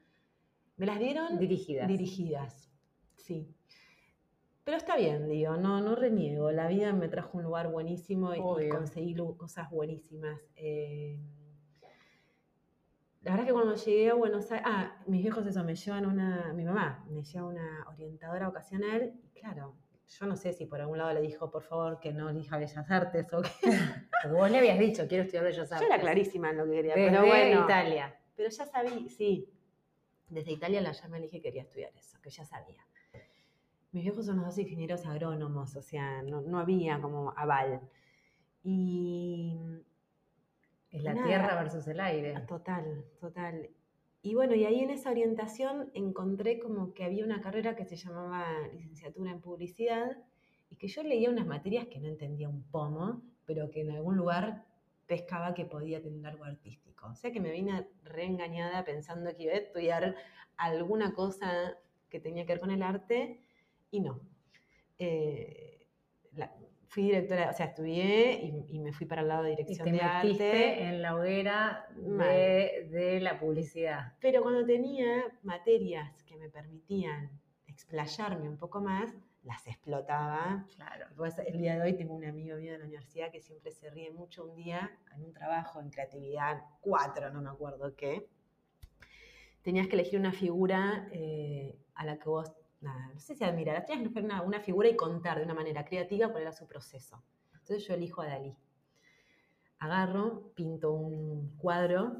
[0.77, 1.89] me las dieron dirigidas.
[1.89, 2.71] Dirigidas,
[3.17, 3.55] sí.
[4.65, 6.53] Pero está bien, digo, no, no reniego.
[6.53, 10.41] La vida me trajo un lugar buenísimo y, conseguí cosas buenísimas.
[10.55, 11.19] Eh,
[13.23, 16.07] la verdad es que cuando llegué a Buenos Aires, ah, mis viejos eso, me llevan
[16.07, 19.77] una, mi mamá me lleva una orientadora ocasional y claro,
[20.09, 22.91] yo no sé si por algún lado le dijo, por favor, que no elija Bellas
[22.91, 23.51] Artes o que...
[24.29, 25.89] vos le habías dicho, quiero estudiar Bellas Artes.
[25.89, 27.65] Yo era clarísima en lo que quería, desde pero bueno.
[27.65, 28.19] Italia.
[28.35, 29.49] Pero ya sabía, sí,
[30.29, 32.85] desde Italia la llamé y dije que quería estudiar eso, que ya sabía.
[33.93, 37.81] Mis viejos son los dos ingenieros agrónomos, o sea, no, había como aval.
[38.65, 39.55] Y.
[40.91, 42.39] Es la tierra versus el aire.
[42.49, 43.71] Total, total.
[44.23, 47.97] Y bueno, y ahí en esa orientación encontré como que había una carrera que se
[47.97, 50.17] llamaba licenciatura en publicidad
[50.71, 54.17] y que yo leía unas materias que no entendía un pomo, pero que en algún
[54.17, 54.65] lugar
[55.07, 57.09] pescaba que podía tener algo artístico.
[57.09, 60.15] O sea que me vine reengañada pensando que iba a estudiar
[60.57, 61.77] alguna cosa
[62.09, 63.43] que tenía que ver con el arte
[63.93, 64.21] y no.
[64.99, 65.87] Eh,
[66.87, 69.97] fui directora, o sea, estudié y, me fui para el lado de dirección y te
[69.97, 70.83] de arte.
[70.83, 74.15] en la hoguera de, de, la publicidad.
[74.21, 77.31] Pero cuando tenía materias que me permitían
[77.67, 80.67] explayarme un poco más, las explotaba.
[80.75, 81.07] Claro.
[81.17, 83.89] Pues el día de hoy tengo un amigo mío de la universidad que siempre se
[83.89, 84.45] ríe mucho.
[84.45, 88.29] Un día, en un trabajo en creatividad, cuatro, no me acuerdo qué,
[89.63, 92.53] tenías que elegir una figura eh, a la que vos
[92.83, 96.29] no sé si admirar, tenías que una, una figura y contar de una manera creativa
[96.29, 97.23] cuál era su proceso.
[97.53, 98.57] Entonces yo elijo a Dalí.
[99.79, 102.17] Agarro, pinto un cuadro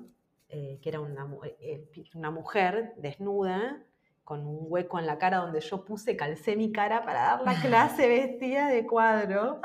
[0.55, 1.27] eh, que era una,
[1.61, 3.83] eh, una mujer desnuda
[4.23, 7.55] con un hueco en la cara donde yo puse, calcé mi cara para dar la
[7.63, 9.63] clase vestida de cuadro.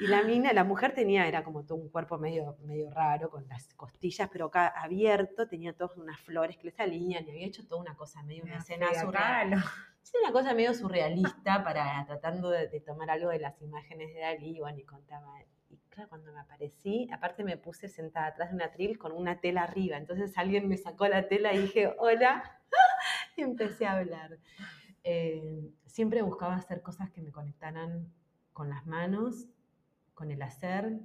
[0.00, 3.46] Y la mina, la mujer tenía, era como todo un cuerpo medio, medio raro, con
[3.46, 7.64] las costillas, pero acá abierto, tenía todas unas flores que le salían y había hecho
[7.64, 9.62] toda una cosa medio, una escena surreal.
[10.02, 14.60] Sí, una cosa medio surrealista para tratando de, tomar algo de las imágenes de Dalí,
[14.60, 15.34] bueno, y contaba.
[15.70, 19.40] Y claro, cuando me aparecí, aparte me puse sentada atrás de una atril con una
[19.40, 19.96] tela arriba.
[19.96, 22.42] Entonces alguien me sacó la tela y dije, hola,
[23.36, 24.38] y empecé a hablar.
[25.04, 28.12] Eh, siempre buscaba hacer cosas que me conectaran
[28.52, 29.48] con las manos
[30.14, 31.00] con el hacer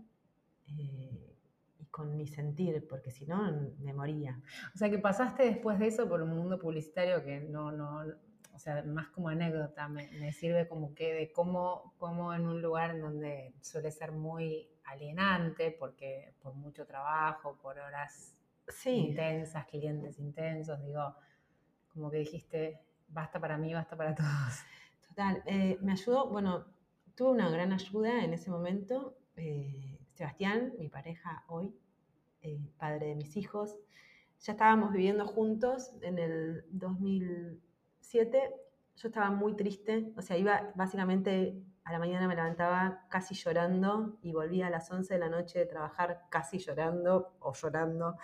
[0.67, 1.35] eh,
[1.79, 4.39] y con mi sentir, porque si no me moría.
[4.75, 8.03] O sea que pasaste después de eso por un mundo publicitario que no, no,
[8.57, 12.89] o sea, más como anécdota, me, sirve como que de cómo, cómo en un lugar
[12.89, 18.35] en donde suele ser muy alienante, porque por mucho trabajo, por horas
[18.83, 21.15] intensas, clientes intensos, digo,
[21.93, 24.63] como que dijiste, basta para mí, basta para todos.
[25.07, 26.65] Total, eh, me ayudó, bueno,
[27.13, 29.19] tuve una gran ayuda en ese momento.
[29.35, 31.75] Eh, Sebastián, mi pareja hoy,
[32.41, 33.77] eh, padre de mis hijos,
[34.39, 36.65] ya estábamos viviendo juntos en el
[38.07, 38.53] 2007.
[38.95, 44.17] Yo estaba muy triste, o sea, iba básicamente a la mañana me levantaba casi llorando
[44.21, 48.15] y volvía a las 11 de la noche de trabajar casi llorando o llorando.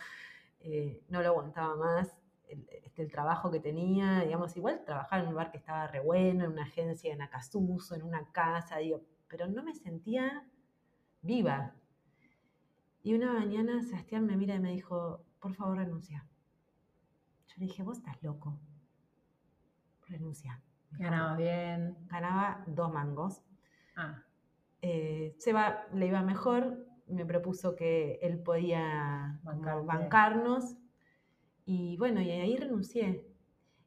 [0.60, 2.18] Eh, no lo aguantaba más.
[2.48, 6.00] El, este, el, trabajo que tenía, digamos, igual trabajaba en un lugar que estaba re
[6.00, 10.46] bueno, en una agencia en Acasuso, en una casa, digo, pero no me sentía
[11.22, 11.76] viva.
[13.02, 16.26] Y una mañana Sebastián me mira y me dijo, por favor renuncia.
[17.48, 18.60] Yo le dije, vos estás loco.
[20.14, 20.62] Renuncia.
[20.92, 21.98] Ganaba bien.
[22.08, 23.42] Ganaba dos mangos.
[23.96, 24.24] Ah.
[24.82, 30.76] Eh, Seba le iba mejor, me propuso que él podía bancarnos
[31.66, 33.26] y bueno, y ahí renuncié.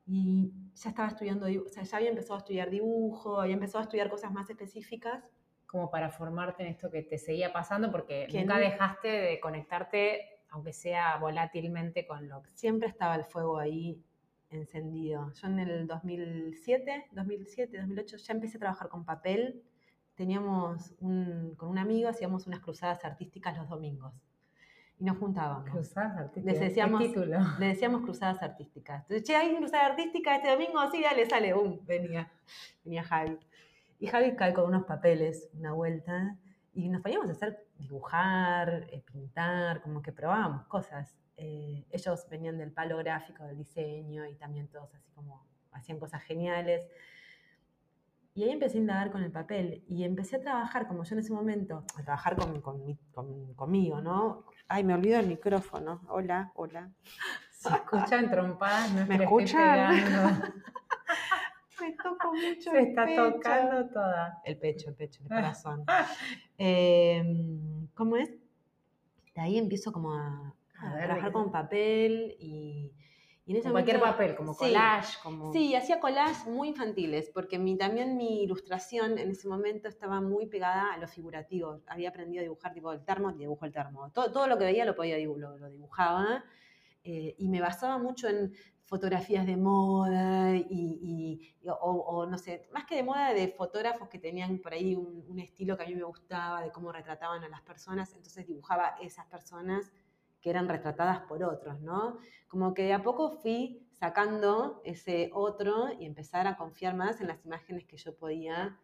[0.04, 3.82] Y ya estaba estudiando, o sea, ya había empezado a estudiar dibujo, había empezado a
[3.82, 5.30] estudiar cosas más específicas.
[5.66, 10.72] Como para formarte en esto que te seguía pasando, porque nunca dejaste de conectarte, aunque
[10.72, 12.50] sea volátilmente, con lo que...
[12.54, 14.02] Siempre estaba el fuego ahí
[14.56, 15.32] encendido.
[15.34, 19.62] Yo en el 2007, 2007, 2008 ya empecé a trabajar con papel.
[20.14, 24.14] Teníamos un, con un amigo, hacíamos unas cruzadas artísticas los domingos
[24.98, 25.68] y nos juntábamos.
[25.70, 26.58] Cruzadas artísticas.
[26.58, 27.02] Le decíamos,
[27.58, 29.02] le decíamos cruzadas artísticas.
[29.02, 32.30] Entonces, che, hay cruzada artística este domingo, así, dale, sale, um, venía,
[32.84, 33.38] venía Javi.
[33.98, 36.36] Y Javi cae con unos papeles, una vuelta,
[36.74, 41.16] y nos poníamos a hacer, dibujar, eh, pintar, como que probábamos cosas.
[41.36, 46.22] Eh, ellos venían del palo gráfico, del diseño, y también todos así como hacían cosas
[46.22, 46.82] geniales.
[48.34, 51.20] Y ahí empecé a indagar con el papel y empecé a trabajar, como yo en
[51.20, 54.44] ese momento, a trabajar con, con, conmigo, ¿no?
[54.68, 56.02] Ay, me olvido el micrófono.
[56.08, 56.90] Hola, hola.
[57.50, 59.94] Se escuchan trompadas, no ¿Me escuchan?
[61.80, 64.40] me toco mucho Se está tocando toda.
[64.44, 65.84] El pecho, el pecho, el corazón.
[66.58, 68.30] Em, ¿Cómo es?
[69.34, 72.92] De ahí empiezo como a, trabajar con papel y
[73.48, 75.52] y cualquier papel, como collage, como...
[75.52, 80.46] Sí, hacía collage muy infantiles, porque mi, también mi ilustración en ese momento estaba muy
[80.46, 81.80] pegada a lo figurativo.
[81.86, 84.10] Había aprendido a dibujar tipo el termo, dibujo el termo.
[84.10, 86.44] Todo, todo lo que veía lo podía lo, lo dibujaba.
[87.04, 92.96] Eh, y me basaba mucho en fotografías de moda y, o, no sé, más que
[92.96, 96.02] de moda, de fotógrafos que tenían por ahí un, un estilo que a mí me
[96.02, 98.12] gustaba, de cómo retrataban a las personas.
[98.12, 99.92] Entonces dibujaba esas personas
[100.46, 102.18] que eran retratadas por otros, ¿no?
[102.46, 107.26] Como que de a poco fui sacando ese otro y empezar a confiar más en
[107.26, 108.78] las imágenes que yo podía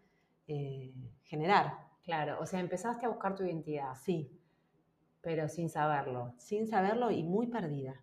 [0.48, 1.78] eh, generar.
[2.02, 3.94] Claro, o sea, empezaste a buscar tu identidad.
[3.94, 4.36] Sí.
[5.20, 6.34] Pero sin saberlo.
[6.36, 8.02] Sin saberlo y muy perdida,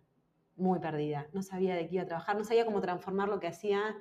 [0.56, 1.26] muy perdida.
[1.34, 3.94] No sabía de qué iba a trabajar, no sabía cómo transformar lo que hacía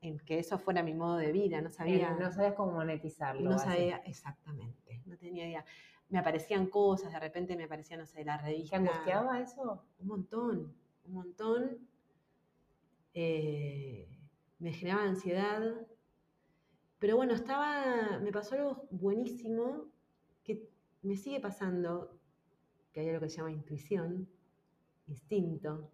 [0.00, 2.10] en que eso fuera mi modo de vida, no sabía.
[2.10, 3.48] no sabías cómo monetizarlo.
[3.48, 5.64] No sabía, exactamente, no tenía idea
[6.08, 8.76] me aparecían cosas, de repente me aparecían, no sé, la revista.
[8.78, 9.84] ¿Te angustiaba eso?
[9.98, 11.88] Un montón, un montón.
[13.14, 14.08] Eh,
[14.58, 15.86] me generaba ansiedad
[16.98, 19.86] Pero bueno, estaba, me pasó algo buenísimo
[20.44, 20.68] que
[21.02, 22.18] me sigue pasando,
[22.92, 24.28] que hay algo que se llama intuición,
[25.06, 25.90] instinto,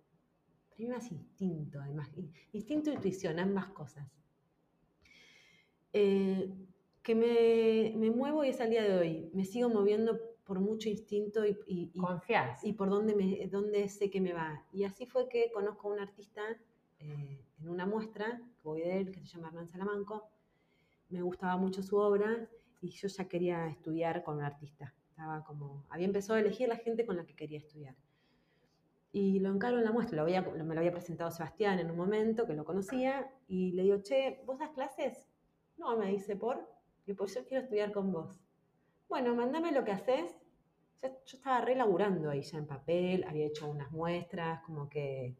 [0.76, 2.10] pero más instinto, además,
[2.52, 4.08] instinto e intuición, ambas cosas.
[5.92, 6.50] Eh,
[7.02, 9.30] que me, me, muevo y es al día de hoy.
[9.32, 11.92] Me sigo moviendo por mucho instinto y, y,
[12.62, 14.64] y por donde, me, donde sé que me va.
[14.72, 16.42] Y así fue que conozco a un artista
[17.00, 20.28] eh, en una muestra, que voy de él, que se llama Hernán Salamanco.
[21.08, 22.48] Me gustaba mucho su obra
[22.80, 24.94] y yo ya quería estudiar con un artista.
[25.10, 27.94] Estaba como, había empezado a elegir la gente con la que quería estudiar.
[29.12, 31.98] Y lo encargo en la muestra, lo había, me lo había presentado Sebastián en un
[31.98, 35.28] momento, que lo conocía, y le digo, che, ¿vos das clases?
[35.76, 36.71] No, me dice, ¿por?
[37.06, 38.38] Y pues yo quiero estudiar con vos.
[39.08, 40.34] Bueno, mándame lo que haces.
[41.02, 45.36] yo estaba relaburando ahí ya en papel, había hecho unas muestras, como que...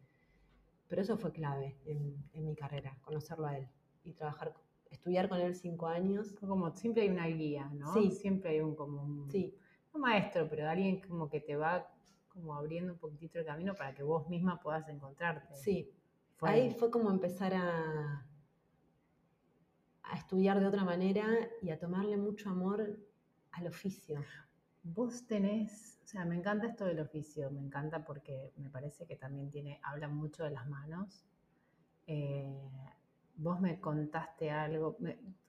[0.88, 3.66] Pero eso fue clave en, mi carrera, conocerlo a él
[4.04, 4.52] y trabajar,
[4.90, 6.34] estudiar con él cinco años.
[6.34, 7.94] Como siempre hay una guía, ¿no?
[7.94, 8.10] Sí.
[8.10, 9.56] Siempre hay un como un, sí.
[9.94, 11.90] maestro, pero alguien como que te va
[12.28, 15.54] como abriendo un poquitito el camino para que vos misma puedas encontrarte.
[15.54, 15.90] Sí.
[16.42, 18.26] Ahí fue como empezar a,
[20.04, 21.26] a estudiar de otra manera
[21.60, 22.98] y a tomarle mucho amor
[23.52, 24.22] al oficio.
[24.82, 29.16] Vos tenés, o sea, me encanta esto del oficio, me encanta porque me parece que
[29.16, 31.24] también tiene, habla mucho de las manos.
[32.06, 32.68] Eh,
[33.36, 34.96] vos me contaste algo,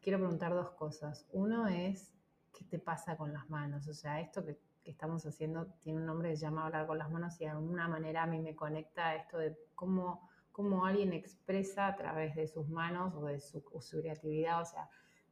[0.02, 1.28] quiero preguntar dos cosas.
[1.32, 2.13] Uno es,
[2.54, 3.88] ¿qué te pasa con las manos?
[3.88, 7.10] O sea, esto que, estamos haciendo tiene un nombre que se llama hablar con las
[7.10, 11.88] manos y de alguna manera a mí me conecta esto de cómo cómo alguien expresa
[11.88, 13.62] a través de sus manos o de su,
[14.02, 14.88] creatividad, o sea,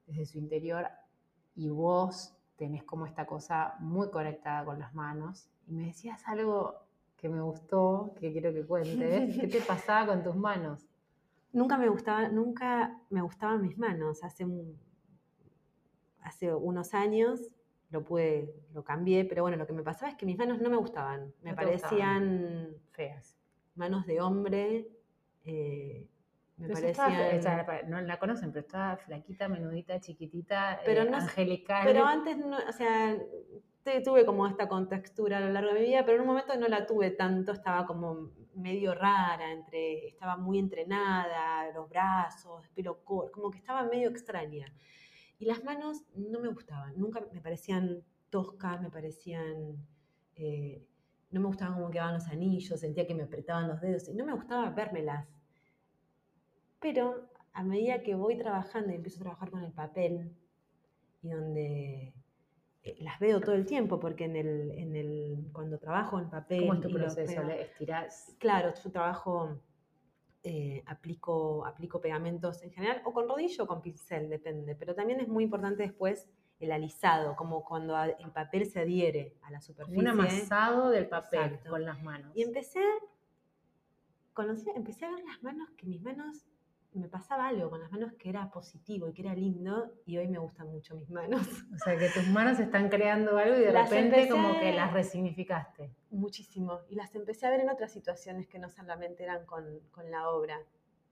[0.07, 0.87] desde su interior,
[1.55, 5.47] y vos tenés como esta cosa muy conectada con las manos.
[5.67, 6.75] Y me decías algo
[7.17, 9.37] que me gustó, que quiero que cuentes.
[9.39, 10.87] ¿Qué te pasaba con tus manos?
[11.53, 14.23] Nunca me gustaba, nunca me gustaban mis manos.
[14.23, 14.47] Hace,
[16.21, 17.51] hace unos años
[17.91, 20.69] lo pude, lo cambié, pero bueno, lo que me pasaba es que mis manos no
[20.69, 21.31] me gustaban.
[21.43, 23.37] Me parecían feas.
[23.75, 24.89] Manos de hombre,
[25.43, 26.07] eh,
[26.57, 27.83] me parecía.
[27.87, 31.83] no la conocen, pero estaba flaquita, menudita, chiquitita, pero eh, angelical.
[31.85, 33.17] Pero antes, no, o sea,
[34.03, 36.67] tuve como esta contextura a lo largo de mi vida, pero en un momento no
[36.67, 43.31] la tuve tanto, estaba como medio rara, entre, estaba muy entrenada, los brazos, pelo corto,
[43.31, 44.71] como que estaba medio extraña.
[45.39, 49.77] Y las manos no me gustaban, nunca me parecían toscas, me parecían
[50.35, 50.85] eh,
[51.31, 54.25] no me gustaba cómo quedaban los anillos, sentía que me apretaban los dedos y no
[54.25, 55.27] me gustaba vérmelas.
[56.79, 60.35] Pero a medida que voy trabajando y empiezo a trabajar con el papel
[61.21, 62.13] y donde
[62.83, 66.61] eh, las veo todo el tiempo, porque en el, en el, cuando trabajo en papel...
[66.61, 67.43] ¿Cómo es tu proceso?
[67.43, 68.35] ¿Le estirás?
[68.39, 69.61] Claro, yo trabajo,
[70.43, 75.19] eh, aplico, aplico pegamentos en general, o con rodillo o con pincel, depende, pero también
[75.19, 76.27] es muy importante después
[76.65, 79.99] el alisado, como cuando el papel se adhiere a la superficie.
[79.99, 82.31] Un amasado del papel con las manos.
[82.35, 82.81] Y empecé,
[84.33, 86.45] conocí, empecé a ver las manos, que mis manos,
[86.93, 90.27] me pasaba algo con las manos que era positivo y que era lindo, y hoy
[90.27, 91.47] me gustan mucho mis manos.
[91.73, 95.95] O sea, que tus manos están creando algo y de repente como que las resignificaste.
[96.09, 96.81] Muchísimo.
[96.89, 100.29] Y las empecé a ver en otras situaciones que no solamente eran con, con la
[100.29, 100.59] obra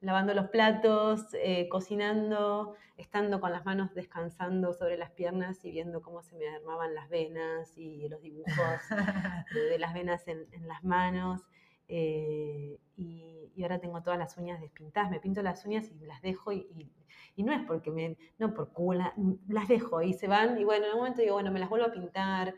[0.01, 6.01] lavando los platos, eh, cocinando, estando con las manos descansando sobre las piernas y viendo
[6.01, 8.47] cómo se me armaban las venas y los dibujos
[9.53, 11.41] de, las venas en, las manos.
[11.87, 13.27] Eh, y,
[13.61, 16.89] ahora tengo todas las uñas despintadas, me pinto las uñas y las dejo y,
[17.35, 19.13] no es porque me, no por cula,
[19.49, 21.87] las dejo y se van y bueno, en un momento digo, bueno, me las vuelvo
[21.87, 22.55] a pintar,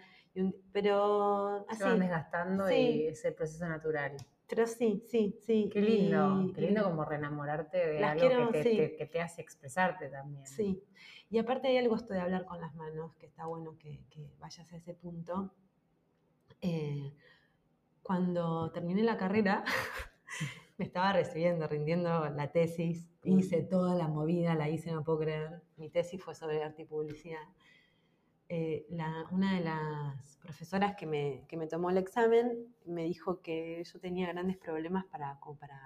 [0.72, 1.80] pero así.
[1.80, 4.16] Se van desgastando y es el proceso natural.
[4.52, 5.70] Pero sí, sí, sí.
[5.72, 10.46] Qué lindo, qué lindo como reenamorarte de algo que, te, hace expresarte también.
[10.46, 10.84] Sí,
[11.30, 14.02] y aparte hay algo esto de hablar con las manos, que está bueno que,
[14.40, 15.54] vayas a ese punto.
[16.60, 17.14] Eh,
[18.04, 19.64] cuando terminé la carrera,
[20.78, 25.62] me estaba recibiendo, rindiendo la tesis, hice toda la movida, la hice, no puedo creer.
[25.78, 27.48] Mi tesis fue sobre arte y publicidad.
[28.54, 28.86] Eh,
[29.32, 33.98] una de las profesoras que me, que me, tomó el examen me dijo que yo
[34.02, 35.80] tenía grandes problemas para, para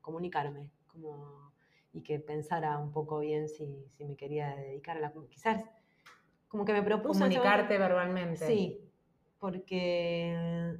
[0.00, 1.52] comunicarme como,
[1.92, 5.12] y que pensara un poco bien si, si, me quería dedicar a la...
[5.28, 5.64] Quizás
[6.46, 7.18] como que me propuso...
[7.18, 8.46] Comunicarte verbalmente.
[8.46, 8.88] Sí,
[9.40, 10.78] porque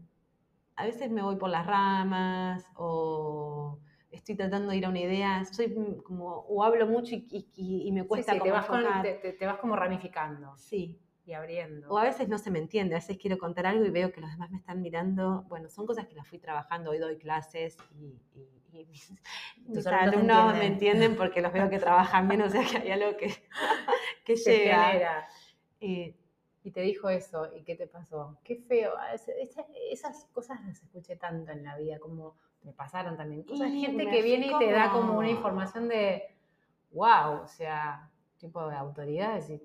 [0.77, 3.81] a veces me voy por las ramas o
[4.13, 5.75] estoy tratando de ir a una idea, soy
[6.05, 8.69] como, o hablo mucho y, y, me cuesta como te, vas
[9.03, 10.57] te, te, vas como ramificando.
[10.57, 11.89] Sí, y abriendo.
[11.91, 14.21] O a veces no se me entiende, a veces quiero contar algo y veo que
[14.21, 15.45] los demás me están mirando.
[15.49, 18.17] Bueno, son cosas que las fui trabajando, hoy doy clases y,
[18.89, 19.13] mis,
[19.87, 23.35] alumnos me entienden porque los veo que trabajan bien, o sea que hay algo que,
[24.25, 25.27] que llega.
[25.81, 26.15] y
[26.73, 28.39] te dijo eso, ¿y qué te pasó?
[28.45, 28.93] Qué feo.
[28.99, 29.15] Ah,
[29.91, 33.43] esas cosas las escuché tanto en la vida, como me pasaron también.
[33.43, 36.23] Cosas, gente que viene y te da como una información de,
[36.93, 39.63] wow, o sea, tipo de autoridad, decir,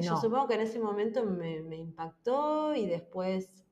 [0.00, 3.64] yo supongo que en ese momento me, impactó y después,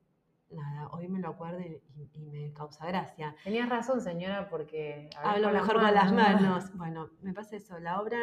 [0.50, 1.80] nada, hoy me lo acuerdo y,
[2.18, 3.36] me causa gracia.
[3.44, 5.10] Tenías razón, señora, porque...
[5.16, 6.70] Hablo mejor con las manos.
[6.74, 8.18] Bueno, me pasa eso, la obra,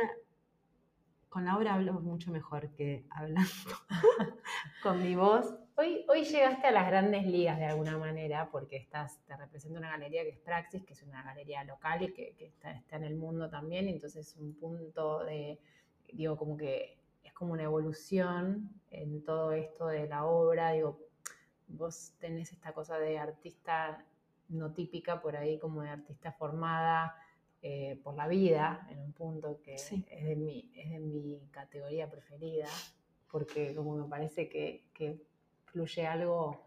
[1.29, 3.49] con la obra hablo mucho mejor que hablando
[4.83, 5.55] con mi voz.
[5.77, 9.91] Hoy, hoy llegaste a las grandes ligas de alguna manera porque estás, te representa una
[9.91, 13.15] galería que es Praxis, que es una galería local y que, está, está en el
[13.15, 15.59] mundo también, entonces es un punto de,
[16.11, 16.98] digo, como que
[17.39, 20.71] como una evolución en todo esto de la obra.
[20.71, 20.99] Digo,
[21.69, 24.05] vos tenés esta cosa de artista
[24.49, 27.15] no típica por ahí, como de artista formada
[27.61, 32.09] eh, por la vida, en un punto que es, de mi, es de mi categoría
[32.09, 32.67] preferida,
[33.31, 35.21] porque como me parece que, que
[35.63, 36.63] fluye algo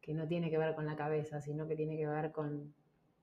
[0.00, 2.74] que no tiene que ver con la cabeza, sino que tiene que ver con,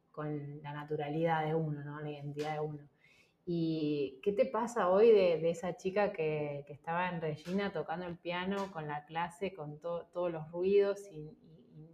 [0.09, 1.99] con la naturalidad de uno, ¿no?
[1.99, 2.87] la identidad de uno.
[3.45, 8.71] ¿Y qué te pasa hoy de, esa chica que, estaba en Regina tocando el piano
[8.71, 11.37] con la clase, con todos los ruidos y,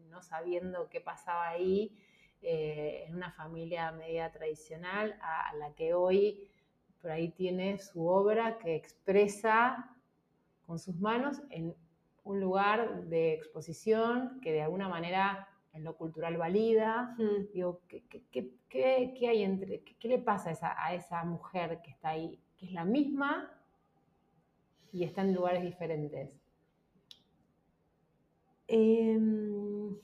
[0.09, 1.95] no sabiendo qué pasaba ahí,
[2.41, 6.49] eh, en una familia media tradicional, a, la que hoy
[7.01, 9.95] por ahí tiene su obra que expresa
[10.65, 11.75] con sus manos en
[12.23, 15.47] un lugar de exposición que de alguna manera
[15.79, 17.15] en lo cultural valida.
[17.53, 22.39] Digo, ¿qué, hay entre, qué, le pasa a esa, a esa, mujer que está ahí,
[22.57, 23.51] que es la misma
[24.91, 26.29] y está en lugares diferentes?
[28.67, 29.95] Em,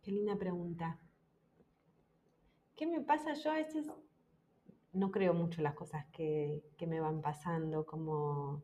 [0.00, 0.98] qué linda pregunta.
[2.76, 3.34] ¿Qué me pasa?
[3.34, 3.90] Yo a veces
[4.92, 8.62] no creo mucho las cosas que, que me van pasando, como,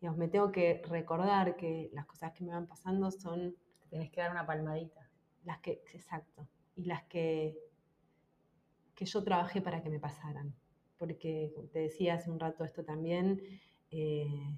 [0.00, 3.56] digamos, me tengo que recordar que las cosas que me van pasando son...
[3.90, 5.07] Tienes que dar una palmadita
[5.48, 6.46] las que, exacto,
[6.76, 7.58] y las que,
[8.94, 10.54] que yo trabajé para que me pasaran.
[10.98, 13.40] Porque, te decía hace un rato esto también,
[13.90, 14.54] eh,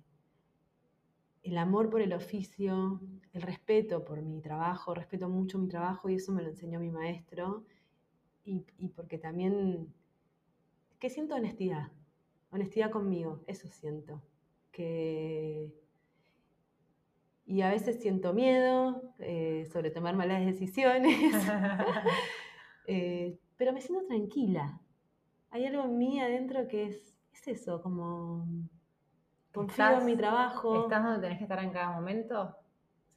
[1.44, 3.00] el amor por el oficio,
[3.32, 6.90] el respeto por mi trabajo, respeto mucho mi trabajo y eso me lo enseñó mi
[6.90, 7.64] maestro,
[8.44, 9.94] y, y porque también,
[10.98, 11.92] que siento honestidad,
[12.50, 14.20] honestidad conmigo, eso siento,
[14.72, 15.72] que
[17.46, 21.16] y a veces siento miedo eh, sobre tomar malas decisiones,
[22.86, 24.80] eh, pero me siento tranquila.
[25.50, 28.46] Hay algo en mí adentro que es, es eso, como
[29.52, 30.82] confío en mi trabajo.
[30.82, 32.56] ¿Estás donde tenés que estar en cada momento?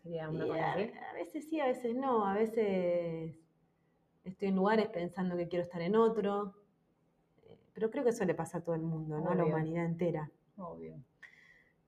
[0.02, 0.92] Sería una cosa así.
[1.12, 2.26] A veces sí, a veces no.
[2.26, 3.40] A veces
[4.24, 6.56] estoy en lugares pensando que quiero estar en otro.
[7.44, 9.30] Eh, pero creo que eso le pasa a todo el mundo, ¿no?
[9.30, 10.30] A la humanidad entera.
[10.58, 10.96] Obvio.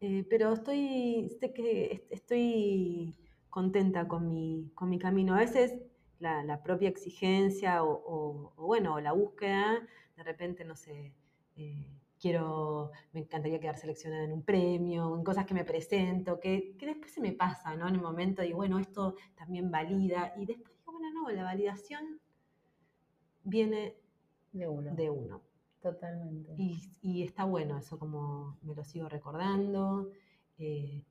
[0.08, 3.18] Eh, pero estoy, que estoy
[3.50, 5.34] contenta con mi, con mi camino.
[5.34, 5.82] A veces
[6.20, 9.82] la, propia exigencia o, bueno, la búsqueda,
[10.16, 11.12] de repente, no sé,
[11.56, 11.90] eh,
[12.20, 17.12] quiero, me encantaría quedar seleccionada en un premio, en cosas que me presento, que, después
[17.12, 17.88] se me pasa, ¿no?
[17.88, 22.22] En el momento digo, bueno, esto también valida, y después digo, bueno, no, la validación
[23.44, 23.96] viene
[24.52, 24.94] de uno.
[24.94, 25.42] De uno.
[25.86, 26.56] Totalmente.
[26.58, 30.10] Y, está bueno eso, como me lo sigo recordando.
[30.58, 31.04] Eh,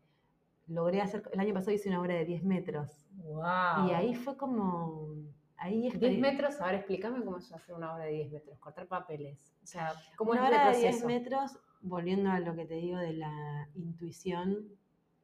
[0.66, 3.07] logré hacer, el año pasado hice una obra de 10 metros.
[3.12, 3.87] ¡Wow!
[3.87, 5.14] Y ahí fue como...
[5.59, 9.55] Ahí 10 metros, ahora explícame cómo es hacer una obra de 10 metros, cortar papeles.
[9.62, 13.12] O sea, ¿cómo una obra de 10 metros, volviendo a lo que te digo de
[13.12, 14.70] la intuición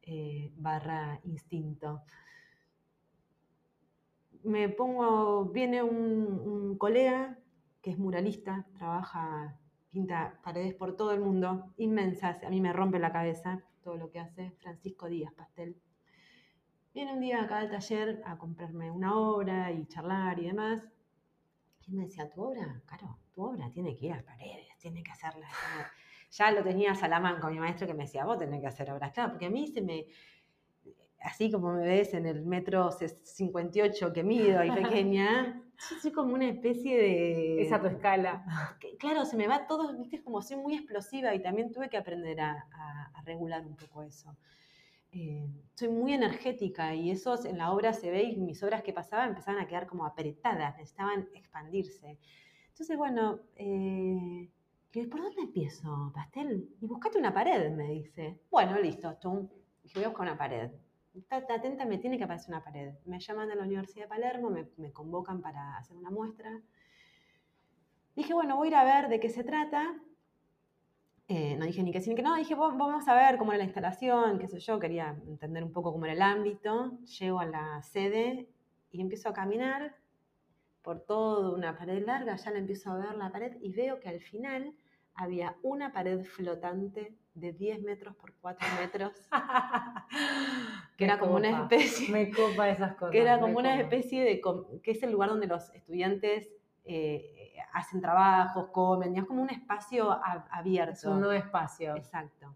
[0.03, 2.05] eh, barra instinto.
[4.45, 7.37] Me pongo, viene un colega
[7.83, 9.59] que es muralista, trabaja,
[9.91, 14.11] pinta paredes por todo el mundo, inmensas, a mí me rompe la cabeza todo lo
[14.11, 15.77] que hace Francisco Díaz Pastel.
[16.93, 20.83] Viene un día acá al taller a comprarme una obra y charlar y demás.
[21.87, 25.11] Y me decía, tu obra, claro, tu obra tiene que ir a paredes, tiene que
[25.11, 25.49] hacerla.
[26.31, 29.13] Ya lo tenía Salamán con mi maestro que me decía, vos tenés que hacer obras.
[29.13, 30.07] Claro, porque a mí se me,
[31.21, 36.35] así como me ves en el metro 58 que mido y pequeña, yo soy como
[36.35, 37.63] una especie de...
[37.63, 38.45] Esa tu escala.
[38.99, 42.41] claro, se me va todo, viste, como soy muy explosiva y también tuve que aprender
[42.41, 42.67] a,
[43.25, 44.37] regular un poco eso.
[45.13, 48.93] Eh, soy muy energética y eso en la obra se ve y mis obras que
[48.93, 52.19] pasaban empezaban a quedar como apretadas, necesitaban expandirse.
[52.69, 54.51] Entonces, bueno, eh,
[55.11, 56.71] ¿por dónde empiezo, Pastel?
[56.81, 58.41] Y buscate una pared, me dice.
[58.51, 60.71] Bueno, listo, voy a buscar una pared
[61.31, 62.95] atenta, me tiene que aparecer una pared.
[63.05, 66.61] Me llaman a la Universidad de Palermo, me, me convocan para hacer una muestra.
[68.17, 69.95] Dije, bueno, voy a ir a ver de qué se trata.
[71.29, 73.59] Eh, no dije ni que sí ni que no, dije, vamos a ver cómo era
[73.59, 76.99] la instalación, qué sé yo, quería entender un poco cómo era el ámbito.
[77.21, 78.49] Llego a la sede
[78.91, 79.95] y empiezo a caminar
[80.83, 84.09] por toda una pared larga, ya la empiezo a ver la pared y veo que
[84.09, 84.75] al final
[85.15, 89.13] había una pared flotante de 10 metros por 4 metros,
[90.97, 92.11] que era como una especie...
[92.11, 93.13] Me copa esas cosas.
[93.13, 94.41] Que era como una especie de...
[94.83, 96.49] que es el lugar donde los estudiantes...
[96.85, 97.41] Eh,
[97.73, 100.19] hacen trabajos, comen, es como un espacio
[100.51, 100.93] abierto.
[100.93, 101.95] Es un nuevo espacio.
[101.97, 102.55] Exacto.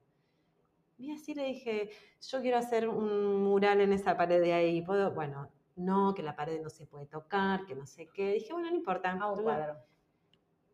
[0.98, 1.90] Y así le dije,
[2.20, 5.12] yo quiero hacer un mural en esa pared de ahí, ¿puedo?
[5.12, 8.32] Bueno, no, que la pared no se puede tocar, que no sé qué.
[8.32, 9.16] Dije, bueno, no importa.
[9.20, 9.76] Ah, un cuadro.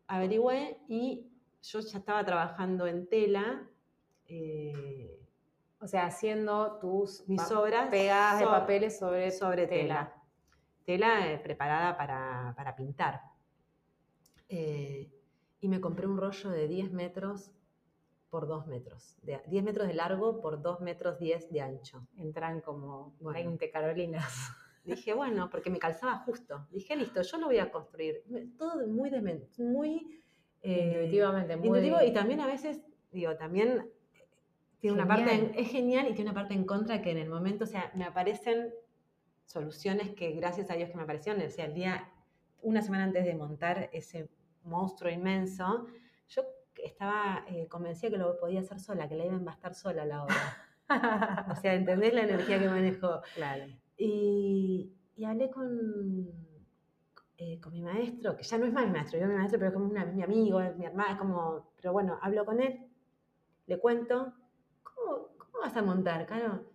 [0.07, 1.30] Averigüé y
[1.61, 3.67] yo ya estaba trabajando en tela.
[4.25, 5.19] Eh,
[5.79, 10.13] o sea, haciendo tus mis obras pegadas de papeles sobre, sobre tela.
[10.85, 13.21] Tela, eh, preparada para, para pintar.
[14.49, 15.11] Eh,
[15.59, 17.51] y me compré un rollo de 10 metros
[18.29, 19.17] por 2 metros.
[19.21, 22.07] De, 10 metros de largo por 2 metros 10 de ancho.
[22.17, 24.25] Entran como 20 carolinas.
[24.83, 26.67] Dije, bueno, porque me calzaba justo.
[26.71, 28.23] Dije, listo, yo lo voy a construir.
[28.57, 29.11] Todo muy,
[29.59, 30.21] muy
[30.61, 32.81] intuitivamente, muy intuitivo y también a veces,
[33.11, 33.89] digo, también
[34.79, 37.65] tiene una parte, es genial y tiene una parte en contra que en el momento,
[37.65, 38.73] o sea, me aparecen
[39.45, 42.09] soluciones que gracias a Dios que me aparecieron, o sea, el día,
[42.61, 44.29] una semana antes de montar ese
[44.63, 45.87] monstruo inmenso,
[46.29, 46.43] yo
[46.83, 50.23] estaba eh, convencida que lo podía hacer sola, que la iba a embastar sola la
[50.23, 51.47] obra.
[51.51, 53.21] o sea, ¿entendés la energía que manejo?
[53.35, 53.65] Claro.
[53.97, 54.93] Y,
[55.25, 56.27] hablé con,
[57.43, 59.69] eh, con mi maestro, que ya no es más mi maestro, yo mi maestro, pero
[59.69, 62.87] es como mi amigo, es mi hermana, es como, pero bueno, hablo con él,
[63.65, 64.31] le cuento,
[64.83, 66.65] ¿cómo, cómo vas a montar, Caro?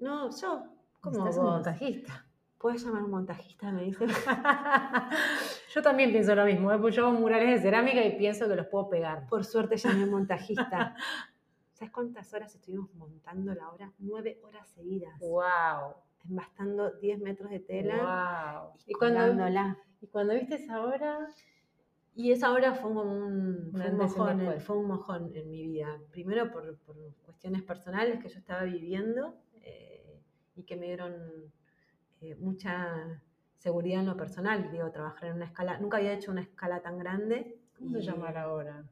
[0.00, 0.66] No, yo,
[1.00, 1.54] ¿cómo Estás vos?
[1.54, 2.26] montajista.
[2.58, 3.72] ¿Puedes llamar a un montajista?
[3.72, 4.06] Me dice.
[5.74, 6.78] yo también pienso lo mismo, ¿eh?
[6.78, 9.26] pues yo hago murales de cerámica y pienso que los puedo pegar.
[9.26, 10.96] Por suerte llamé a un montajista.
[11.72, 13.90] ¿Sabes cuántas horas estuvimos montando la obra?
[14.00, 15.18] Nueve horas seguidas.
[15.20, 15.94] ¡Wow!
[16.28, 19.48] embastando 10 metros de tela y, y cuando,
[20.04, 21.28] y cuando viste esa obra...
[22.16, 25.66] Y esa obra fue como un, fue un, mojón, en, fue un mojón en mi
[25.66, 25.98] vida.
[26.12, 26.94] Primero por, por
[27.24, 30.22] cuestiones personales que yo estaba viviendo eh,
[30.54, 31.12] y que me dieron
[32.20, 33.20] eh, mucha
[33.56, 34.70] seguridad en lo personal.
[34.70, 37.58] Digo, trabajar en una escala, nunca había hecho una escala tan grande.
[37.76, 38.84] ¿Cómo se llama ahora?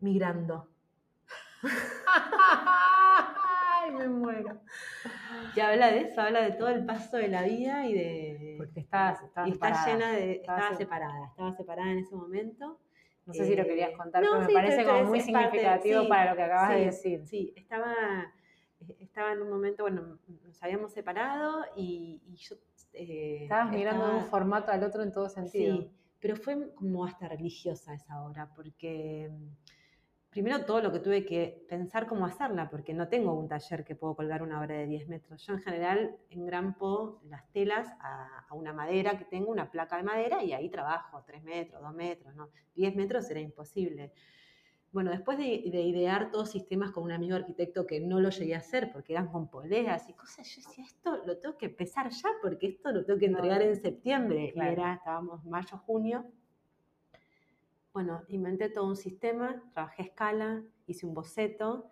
[0.00, 0.70] Migrando.
[3.80, 4.60] Ay, me muero.
[5.56, 8.54] Y habla de eso, habla de todo el paso de la vida y de.
[8.58, 10.32] Porque estabas, y está llena de.
[10.36, 12.80] Estaba, separada, estaba separada en ese momento.
[13.26, 16.36] No sé si lo querías eh, contar, pero me parece como muy significativo para lo
[16.36, 17.26] que acabas de decir.
[17.26, 17.94] Sí, estaba,
[18.98, 22.56] estaba en un momento, bueno, nos habíamos separado y, yo.
[22.92, 25.76] Eh, Estabas mirando de un formato al otro en todo sentido.
[25.78, 25.90] Sí,
[26.20, 29.30] pero fue como hasta religiosa esa obra, porque
[30.34, 33.94] primero todo lo que tuve que pensar cómo hacerla, porque no tengo un taller que
[33.94, 35.46] puedo colgar una obra de 10 metros.
[35.46, 40.42] Yo en general engrampo las telas a, una madera que tengo, una placa de madera,
[40.42, 42.50] y ahí trabajo 3 metros, 2 metros, ¿no?
[42.74, 44.10] 10 metros era imposible.
[44.90, 48.58] Bueno, después de, idear todos sistemas con un amigo arquitecto que no lo llegué a
[48.58, 52.30] hacer porque eran con poleas y cosas, yo decía, esto lo tengo que empezar ya
[52.42, 54.52] porque esto lo tengo que entregar en septiembre.
[54.52, 56.24] Y era, estábamos mayo, junio,
[57.94, 61.88] bueno, inventé todo un sistema, trabajé escala, hice un boceto.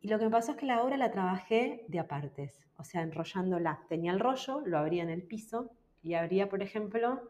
[0.00, 3.02] Y lo que me pasó es que la obra la trabajé de apartes, o sea,
[3.02, 3.84] enrollándola.
[3.90, 5.70] Tenía el rollo, lo abría en el piso
[6.02, 7.28] y abría, por ejemplo,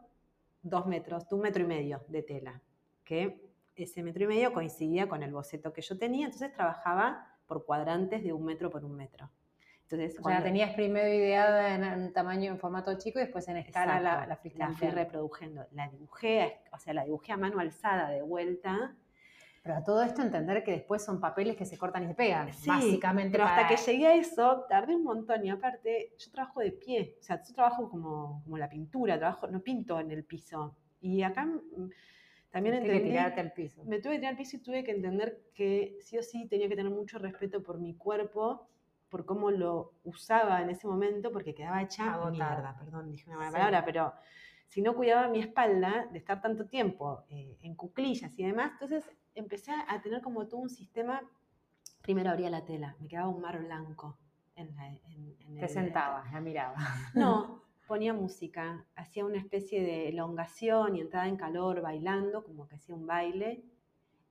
[0.62, 2.62] dos metros, un metro y medio de tela,
[3.04, 7.64] que ese metro y medio coincidía con el boceto que yo tenía, entonces trabajaba por
[7.64, 9.28] cuadrantes de un metro por un metro.
[9.92, 13.56] Entonces, o sea, tenías primero ideada en un tamaño, en formato chico y después en
[13.56, 15.66] escala la, la, la fui reproduciendo.
[15.72, 18.94] La dibujé, o sea, la dibujé a mano alzada de vuelta.
[19.62, 22.52] Pero a todo esto entender que después son papeles que se cortan y se pegan,
[22.52, 23.32] sí, básicamente.
[23.32, 25.44] Pero hasta que llegué a eso, tardé un montón.
[25.44, 27.16] Y aparte, yo trabajo de pie.
[27.18, 30.76] O sea, yo trabajo como, como la pintura, trabajo, no pinto en el piso.
[31.00, 31.90] Y acá mm,
[32.50, 33.00] también entendí...
[33.00, 33.84] que tirarte al piso.
[33.84, 36.68] Me tuve que tirar al piso y tuve que entender que sí o sí tenía
[36.68, 38.68] que tener mucho respeto por mi cuerpo
[39.10, 43.50] por cómo lo usaba en ese momento, porque quedaba hecha mierda, perdón, dije una mala
[43.50, 44.14] palabra, pero
[44.68, 49.10] si no cuidaba mi espalda de estar tanto tiempo eh, en cuclillas y demás, entonces
[49.34, 51.20] empecé a tener como todo un sistema,
[52.02, 54.16] primero abría la tela, me quedaba un mar blanco.
[54.54, 56.76] En, la, Te sentabas, la miraba.
[57.14, 62.76] No, ponía música, hacía una especie de elongación y entrada en calor bailando, como que
[62.76, 63.64] hacía un baile.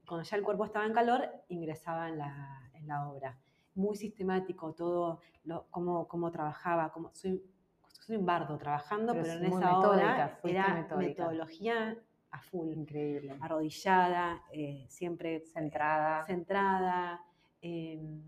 [0.08, 3.40] Cuando ya el cuerpo estaba en calor, ingresaba en la, en la obra
[3.76, 7.42] muy sistemático todo, lo, cómo, cómo trabajaba, como soy,
[7.88, 11.98] soy un bardo trabajando, pero, en esa hora era metodología
[12.32, 12.70] a full.
[12.70, 13.38] Increíble.
[13.42, 16.26] Arrodillada, eh, siempre centrada.
[16.26, 17.22] Centrada.
[17.62, 18.22] Em,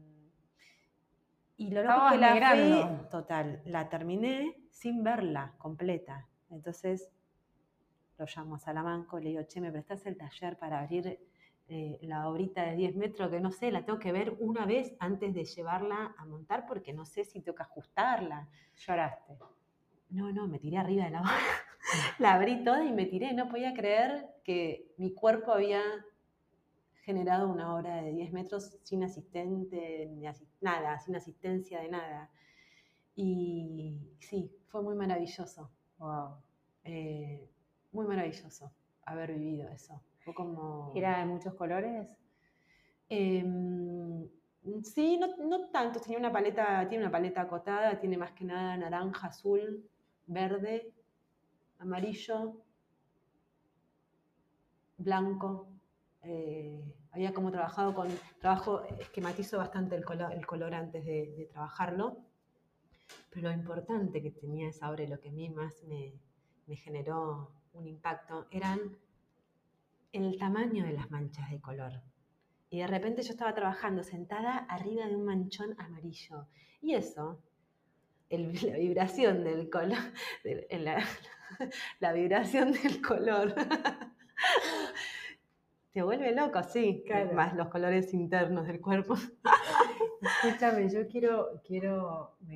[1.57, 6.27] y lo loco que la fe, total, la terminé sin verla completa.
[6.49, 7.11] Entonces
[8.17, 11.19] lo llamo a Salamanco y le digo, che, ¿me prestás el taller para abrir
[11.67, 13.29] eh, la obrita de 10 metros?
[13.29, 16.93] Que no sé, la tengo que ver una vez antes de llevarla a montar porque
[16.93, 18.47] no sé si tengo que ajustarla.
[18.85, 19.37] Lloraste.
[20.09, 21.31] No, no, me tiré arriba de la obra.
[22.19, 23.33] la abrí toda y me tiré.
[23.33, 25.81] No podía creer que mi cuerpo había
[27.03, 30.23] generado una obra de 10 metros sin asistente, ni
[30.61, 32.29] nada, sin asistencia de nada.
[33.15, 35.71] Y sí, fue muy maravilloso.
[35.97, 36.35] Wow.
[36.83, 37.49] Eh,
[37.91, 38.71] muy maravilloso
[39.05, 40.01] haber vivido eso.
[40.35, 40.91] Como...
[40.95, 42.07] ¿Era de muchos colores?
[43.09, 44.29] Em,
[44.83, 45.99] sí, no, no, tanto.
[45.99, 49.83] Tenía una paleta, tiene una paleta acotada, tiene más que nada naranja, azul,
[50.27, 50.93] verde,
[51.79, 52.61] amarillo,
[54.97, 55.67] blanco.
[56.23, 58.07] Eh, había como trabajado con,
[58.39, 62.17] trabajo, esquematizo bastante el color, el color antes de, trabajarlo,
[63.29, 66.13] pero lo importante que tenía esa obra y lo que a mí más me,
[66.67, 68.79] me generó un impacto eran
[70.11, 72.01] el tamaño de las manchas de color.
[72.69, 76.47] Y de repente yo estaba trabajando sentada arriba de un manchón amarillo.
[76.81, 77.41] Y eso,
[78.29, 79.97] la vibración del color,
[80.71, 81.03] la,
[81.99, 83.53] la, vibración del color,
[85.91, 87.03] te vuelve loco, sí,
[87.33, 89.15] más los colores internos del cuerpo.
[90.21, 92.55] Escúchame, yo quiero, quiero, me,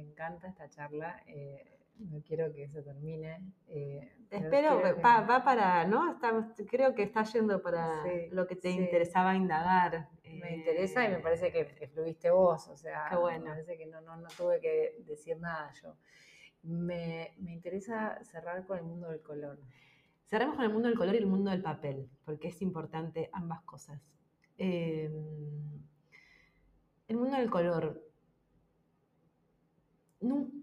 [0.00, 1.22] encanta, esta charla.
[1.26, 3.40] Eh, no quiero que se termine.
[3.68, 6.18] Eh, Espero, va, para, ¿no?
[6.68, 10.08] creo que está yendo para lo que te interesaba indagar.
[10.24, 14.16] Me interesa y me parece que, fluiste vos, o sea, me parece que no, no,
[14.16, 15.96] no tuve que decir nada yo.
[16.62, 19.60] Me, me, interesa cerrar con el mundo del color.
[20.24, 23.62] Cerremos con el mundo del color y el mundo del papel, porque es importante ambas
[23.62, 24.00] cosas.
[24.56, 25.10] Eh,
[27.06, 28.03] el mundo del color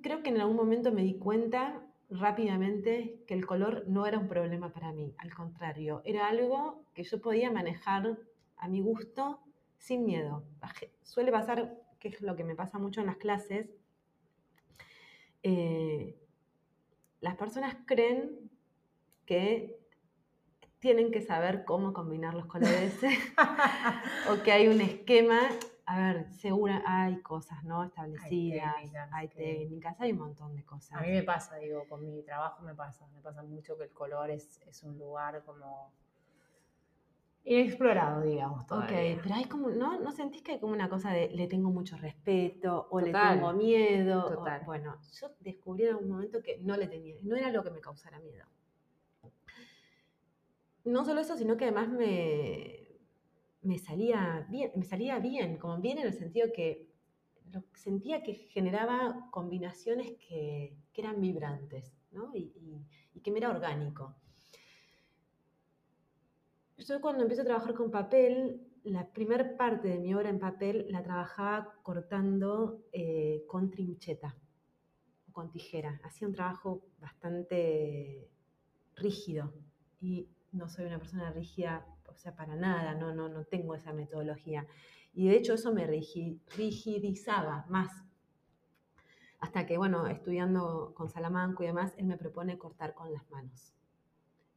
[0.01, 4.27] creo que en algún momento me di cuenta rápidamente que el color no era un
[4.27, 8.17] problema para mí, al contrario, era algo que yo podía manejar
[8.57, 9.39] a mi gusto
[9.77, 10.43] sin miedo.
[11.03, 13.69] Suele pasar, que es lo que me pasa mucho en las clases,
[15.43, 16.15] eh,
[17.19, 18.51] las personas creen
[19.25, 19.79] que
[20.79, 22.93] tienen que saber cómo combinar los colores
[24.29, 25.39] o que hay un esquema
[25.91, 27.83] a ver, segura hay cosas, ¿no?
[27.83, 28.75] Establecidas,
[29.11, 30.97] hay técnicas, hay, un montón de cosas.
[30.97, 33.89] A mí me pasa, digo, con mi trabajo me pasa, me pasa mucho que el
[33.89, 35.91] color es, es un lugar como
[37.43, 38.65] inexplorado, digamos.
[38.65, 39.15] Todavía.
[39.15, 39.99] Ok, pero hay como, ¿no?
[39.99, 43.51] ¿no sentís que hay como una cosa de le tengo mucho respeto o le tengo
[43.51, 44.29] miedo?
[44.29, 44.61] Total.
[44.65, 47.81] bueno, yo descubrí en algún momento que no le tenía, no era lo que me
[47.81, 48.45] causara miedo.
[50.85, 52.80] No solo eso, sino que además me,
[53.61, 56.91] me salía bien, me salía bien, como bien en el sentido que
[57.75, 61.91] sentía que generaba combinaciones que, eran vibrantes
[62.33, 64.15] y, que me era orgánico.
[66.77, 70.85] Yo cuando empiezo a trabajar con papel, la primera parte de mi obra en papel
[70.89, 74.35] la trabajaba cortando eh, con trincheta
[75.27, 75.99] o con tijera.
[76.03, 78.29] Hacía un trabajo bastante
[78.95, 79.53] rígido
[79.99, 83.93] y no soy una persona rígida o sea, para nada, no, no, no tengo esa
[83.93, 84.67] metodología.
[85.13, 87.91] Y de hecho eso me rigidizaba más.
[89.39, 93.73] Hasta que, bueno, estudiando con Salamanco y demás, él me propone cortar con las manos.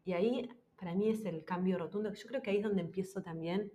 [0.04, 0.48] Y ahí,
[0.78, 2.12] para mí, es el cambio rotundo.
[2.12, 3.72] Yo creo que ahí es donde empiezo también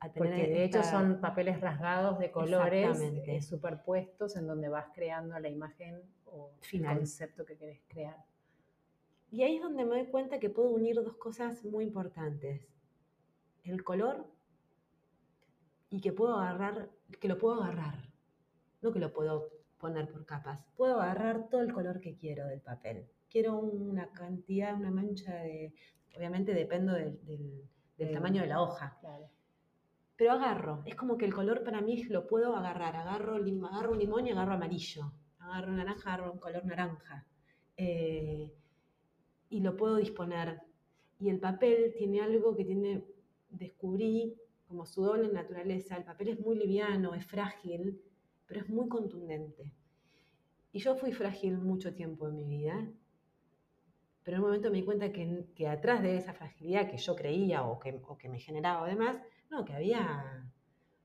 [0.00, 0.28] a tener...
[0.28, 5.48] Porque de hecho son papeles rasgados de colores eh, superpuestos en donde vas creando la
[5.48, 6.92] imagen o Final.
[6.92, 8.22] el concepto que querés crear.
[9.30, 12.68] Y ahí es donde me doy cuenta que puedo unir dos cosas muy importantes
[13.64, 14.26] el color
[15.90, 16.90] y que puedo agarrar,
[17.20, 18.10] que lo puedo agarrar,
[18.80, 22.60] no que lo puedo poner por capas, puedo agarrar todo el color que quiero del
[22.60, 23.06] papel.
[23.28, 25.72] Quiero una cantidad, una mancha de,
[26.16, 27.18] obviamente dependo del,
[28.12, 28.98] tamaño de la hoja.
[30.16, 33.98] Pero agarro, es como que el color para mí lo puedo agarrar, agarro, agarro un
[33.98, 37.26] limón y agarro amarillo, agarro naranja, agarro un color naranja.
[37.76, 38.52] Eh,
[39.48, 40.60] y lo puedo disponer.
[41.18, 43.04] Y el papel tiene algo que tiene
[43.50, 44.36] descubrí
[44.68, 48.00] como su doble naturaleza, el papel es muy liviano, es frágil,
[48.46, 49.72] pero es muy contundente.
[50.72, 52.88] Y yo fui frágil mucho tiempo en mi vida,
[54.22, 57.16] pero en un momento me di cuenta que, que atrás de esa fragilidad que yo
[57.16, 59.18] creía o que, o que me generaba además,
[59.50, 60.44] no, que había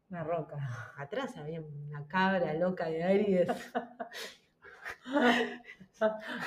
[0.09, 0.93] Una roca.
[0.97, 3.49] Atrás había una cabra loca de Aries.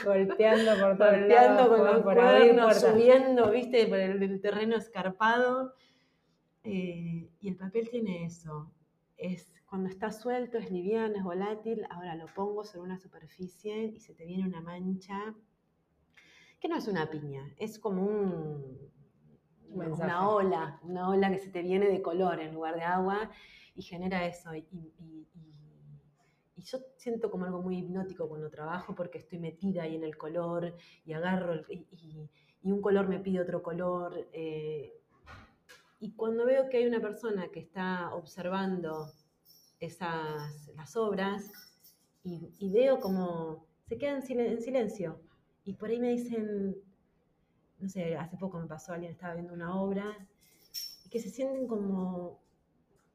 [0.04, 5.74] Golpeando por todo Golpeando con los cuernos, subiendo, viste, por el, terreno escarpado.
[6.68, 8.70] Eh, y el papel tiene eso.
[9.16, 11.86] Es cuando está suelto, es liviano, es volátil.
[11.90, 15.34] Ahora lo pongo sobre una superficie y se te viene una mancha
[16.60, 18.90] que no es una piña, es como un,
[19.70, 23.30] una ola, una ola que se te viene de color en lugar de agua
[23.74, 24.54] y genera eso.
[24.54, 24.64] Y,
[26.56, 30.74] yo siento como algo muy hipnótico cuando trabajo porque estoy metida ahí en el color
[31.06, 32.28] y agarro y,
[32.62, 34.28] un color me pide otro color.
[34.32, 34.92] Eh,
[36.00, 39.12] y cuando veo que hay una persona que está observando
[39.80, 41.50] esas, las obras
[42.22, 45.18] y, veo como se quedan en silencio
[45.64, 46.76] y por ahí me dicen,
[47.78, 50.28] no sé, hace poco me pasó, alguien estaba viendo una obra
[51.04, 52.40] y que se sienten como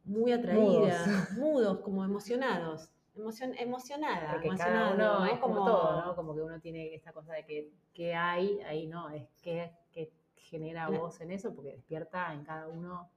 [0.03, 2.89] muy atraídas, mudos, como emocionados.
[3.15, 6.15] Emocion, emocionada, Porque cada uno es como, todo, ¿no?
[6.15, 10.11] Como que uno tiene esta cosa de que, hay, ahí no, es que, que
[10.43, 13.09] genera voz en eso, porque despierta en cada uno.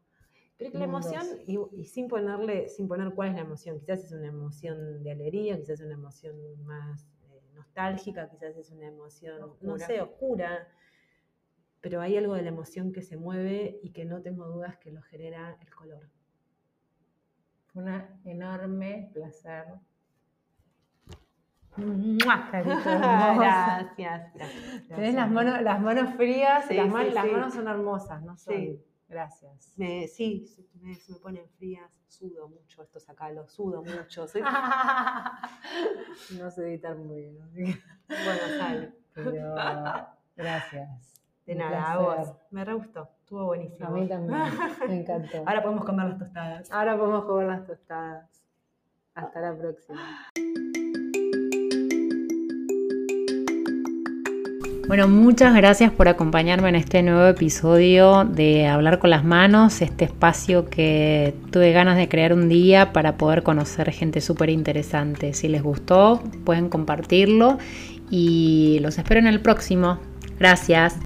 [0.56, 4.04] Pero que la emoción, y, y, sin ponerle, sin poner cuál es la emoción, quizás
[4.04, 8.86] es una emoción de alegría, quizás es una emoción más eh, nostálgica, quizás es una
[8.86, 10.66] emoción, no sé, oscura,
[11.82, 14.90] pero hay algo de la emoción que se mueve y que no tengo dudas que
[14.90, 16.08] lo genera el color.
[17.74, 17.88] Un
[18.24, 19.66] enorme placer.
[22.24, 22.66] gracias,
[23.96, 28.36] gracias, Tenés las manos, las manos frías, las, manos son hermosas, ¿no?
[28.36, 28.82] Sí.
[29.08, 29.72] Gracias.
[30.12, 34.22] sí, se me, ponen frías, sudo mucho, esto sacalo, sudo mucho.
[36.38, 37.80] no sé editar muy bien.
[38.08, 38.92] Bueno, sale.
[39.14, 39.54] Pero
[40.36, 41.16] gracias.
[41.46, 42.34] De nada, a vos.
[42.50, 43.08] Me re gustó.
[43.20, 43.86] Estuvo buenísimo.
[43.86, 44.40] A mí también.
[44.88, 45.38] Me encantó.
[45.46, 46.72] Ahora podemos comer las tostadas.
[46.72, 48.44] Ahora podemos comer las tostadas.
[49.14, 50.26] Hasta la próxima.
[54.86, 60.04] Bueno, muchas gracias por acompañarme en este nuevo episodio de Hablar con las Manos, este
[60.04, 65.34] espacio que tuve ganas de crear un día para poder conocer gente súper interesante.
[65.34, 67.58] Si les gustó, pueden compartirlo
[68.10, 69.98] y los espero en el próximo.
[70.38, 70.96] Gracias.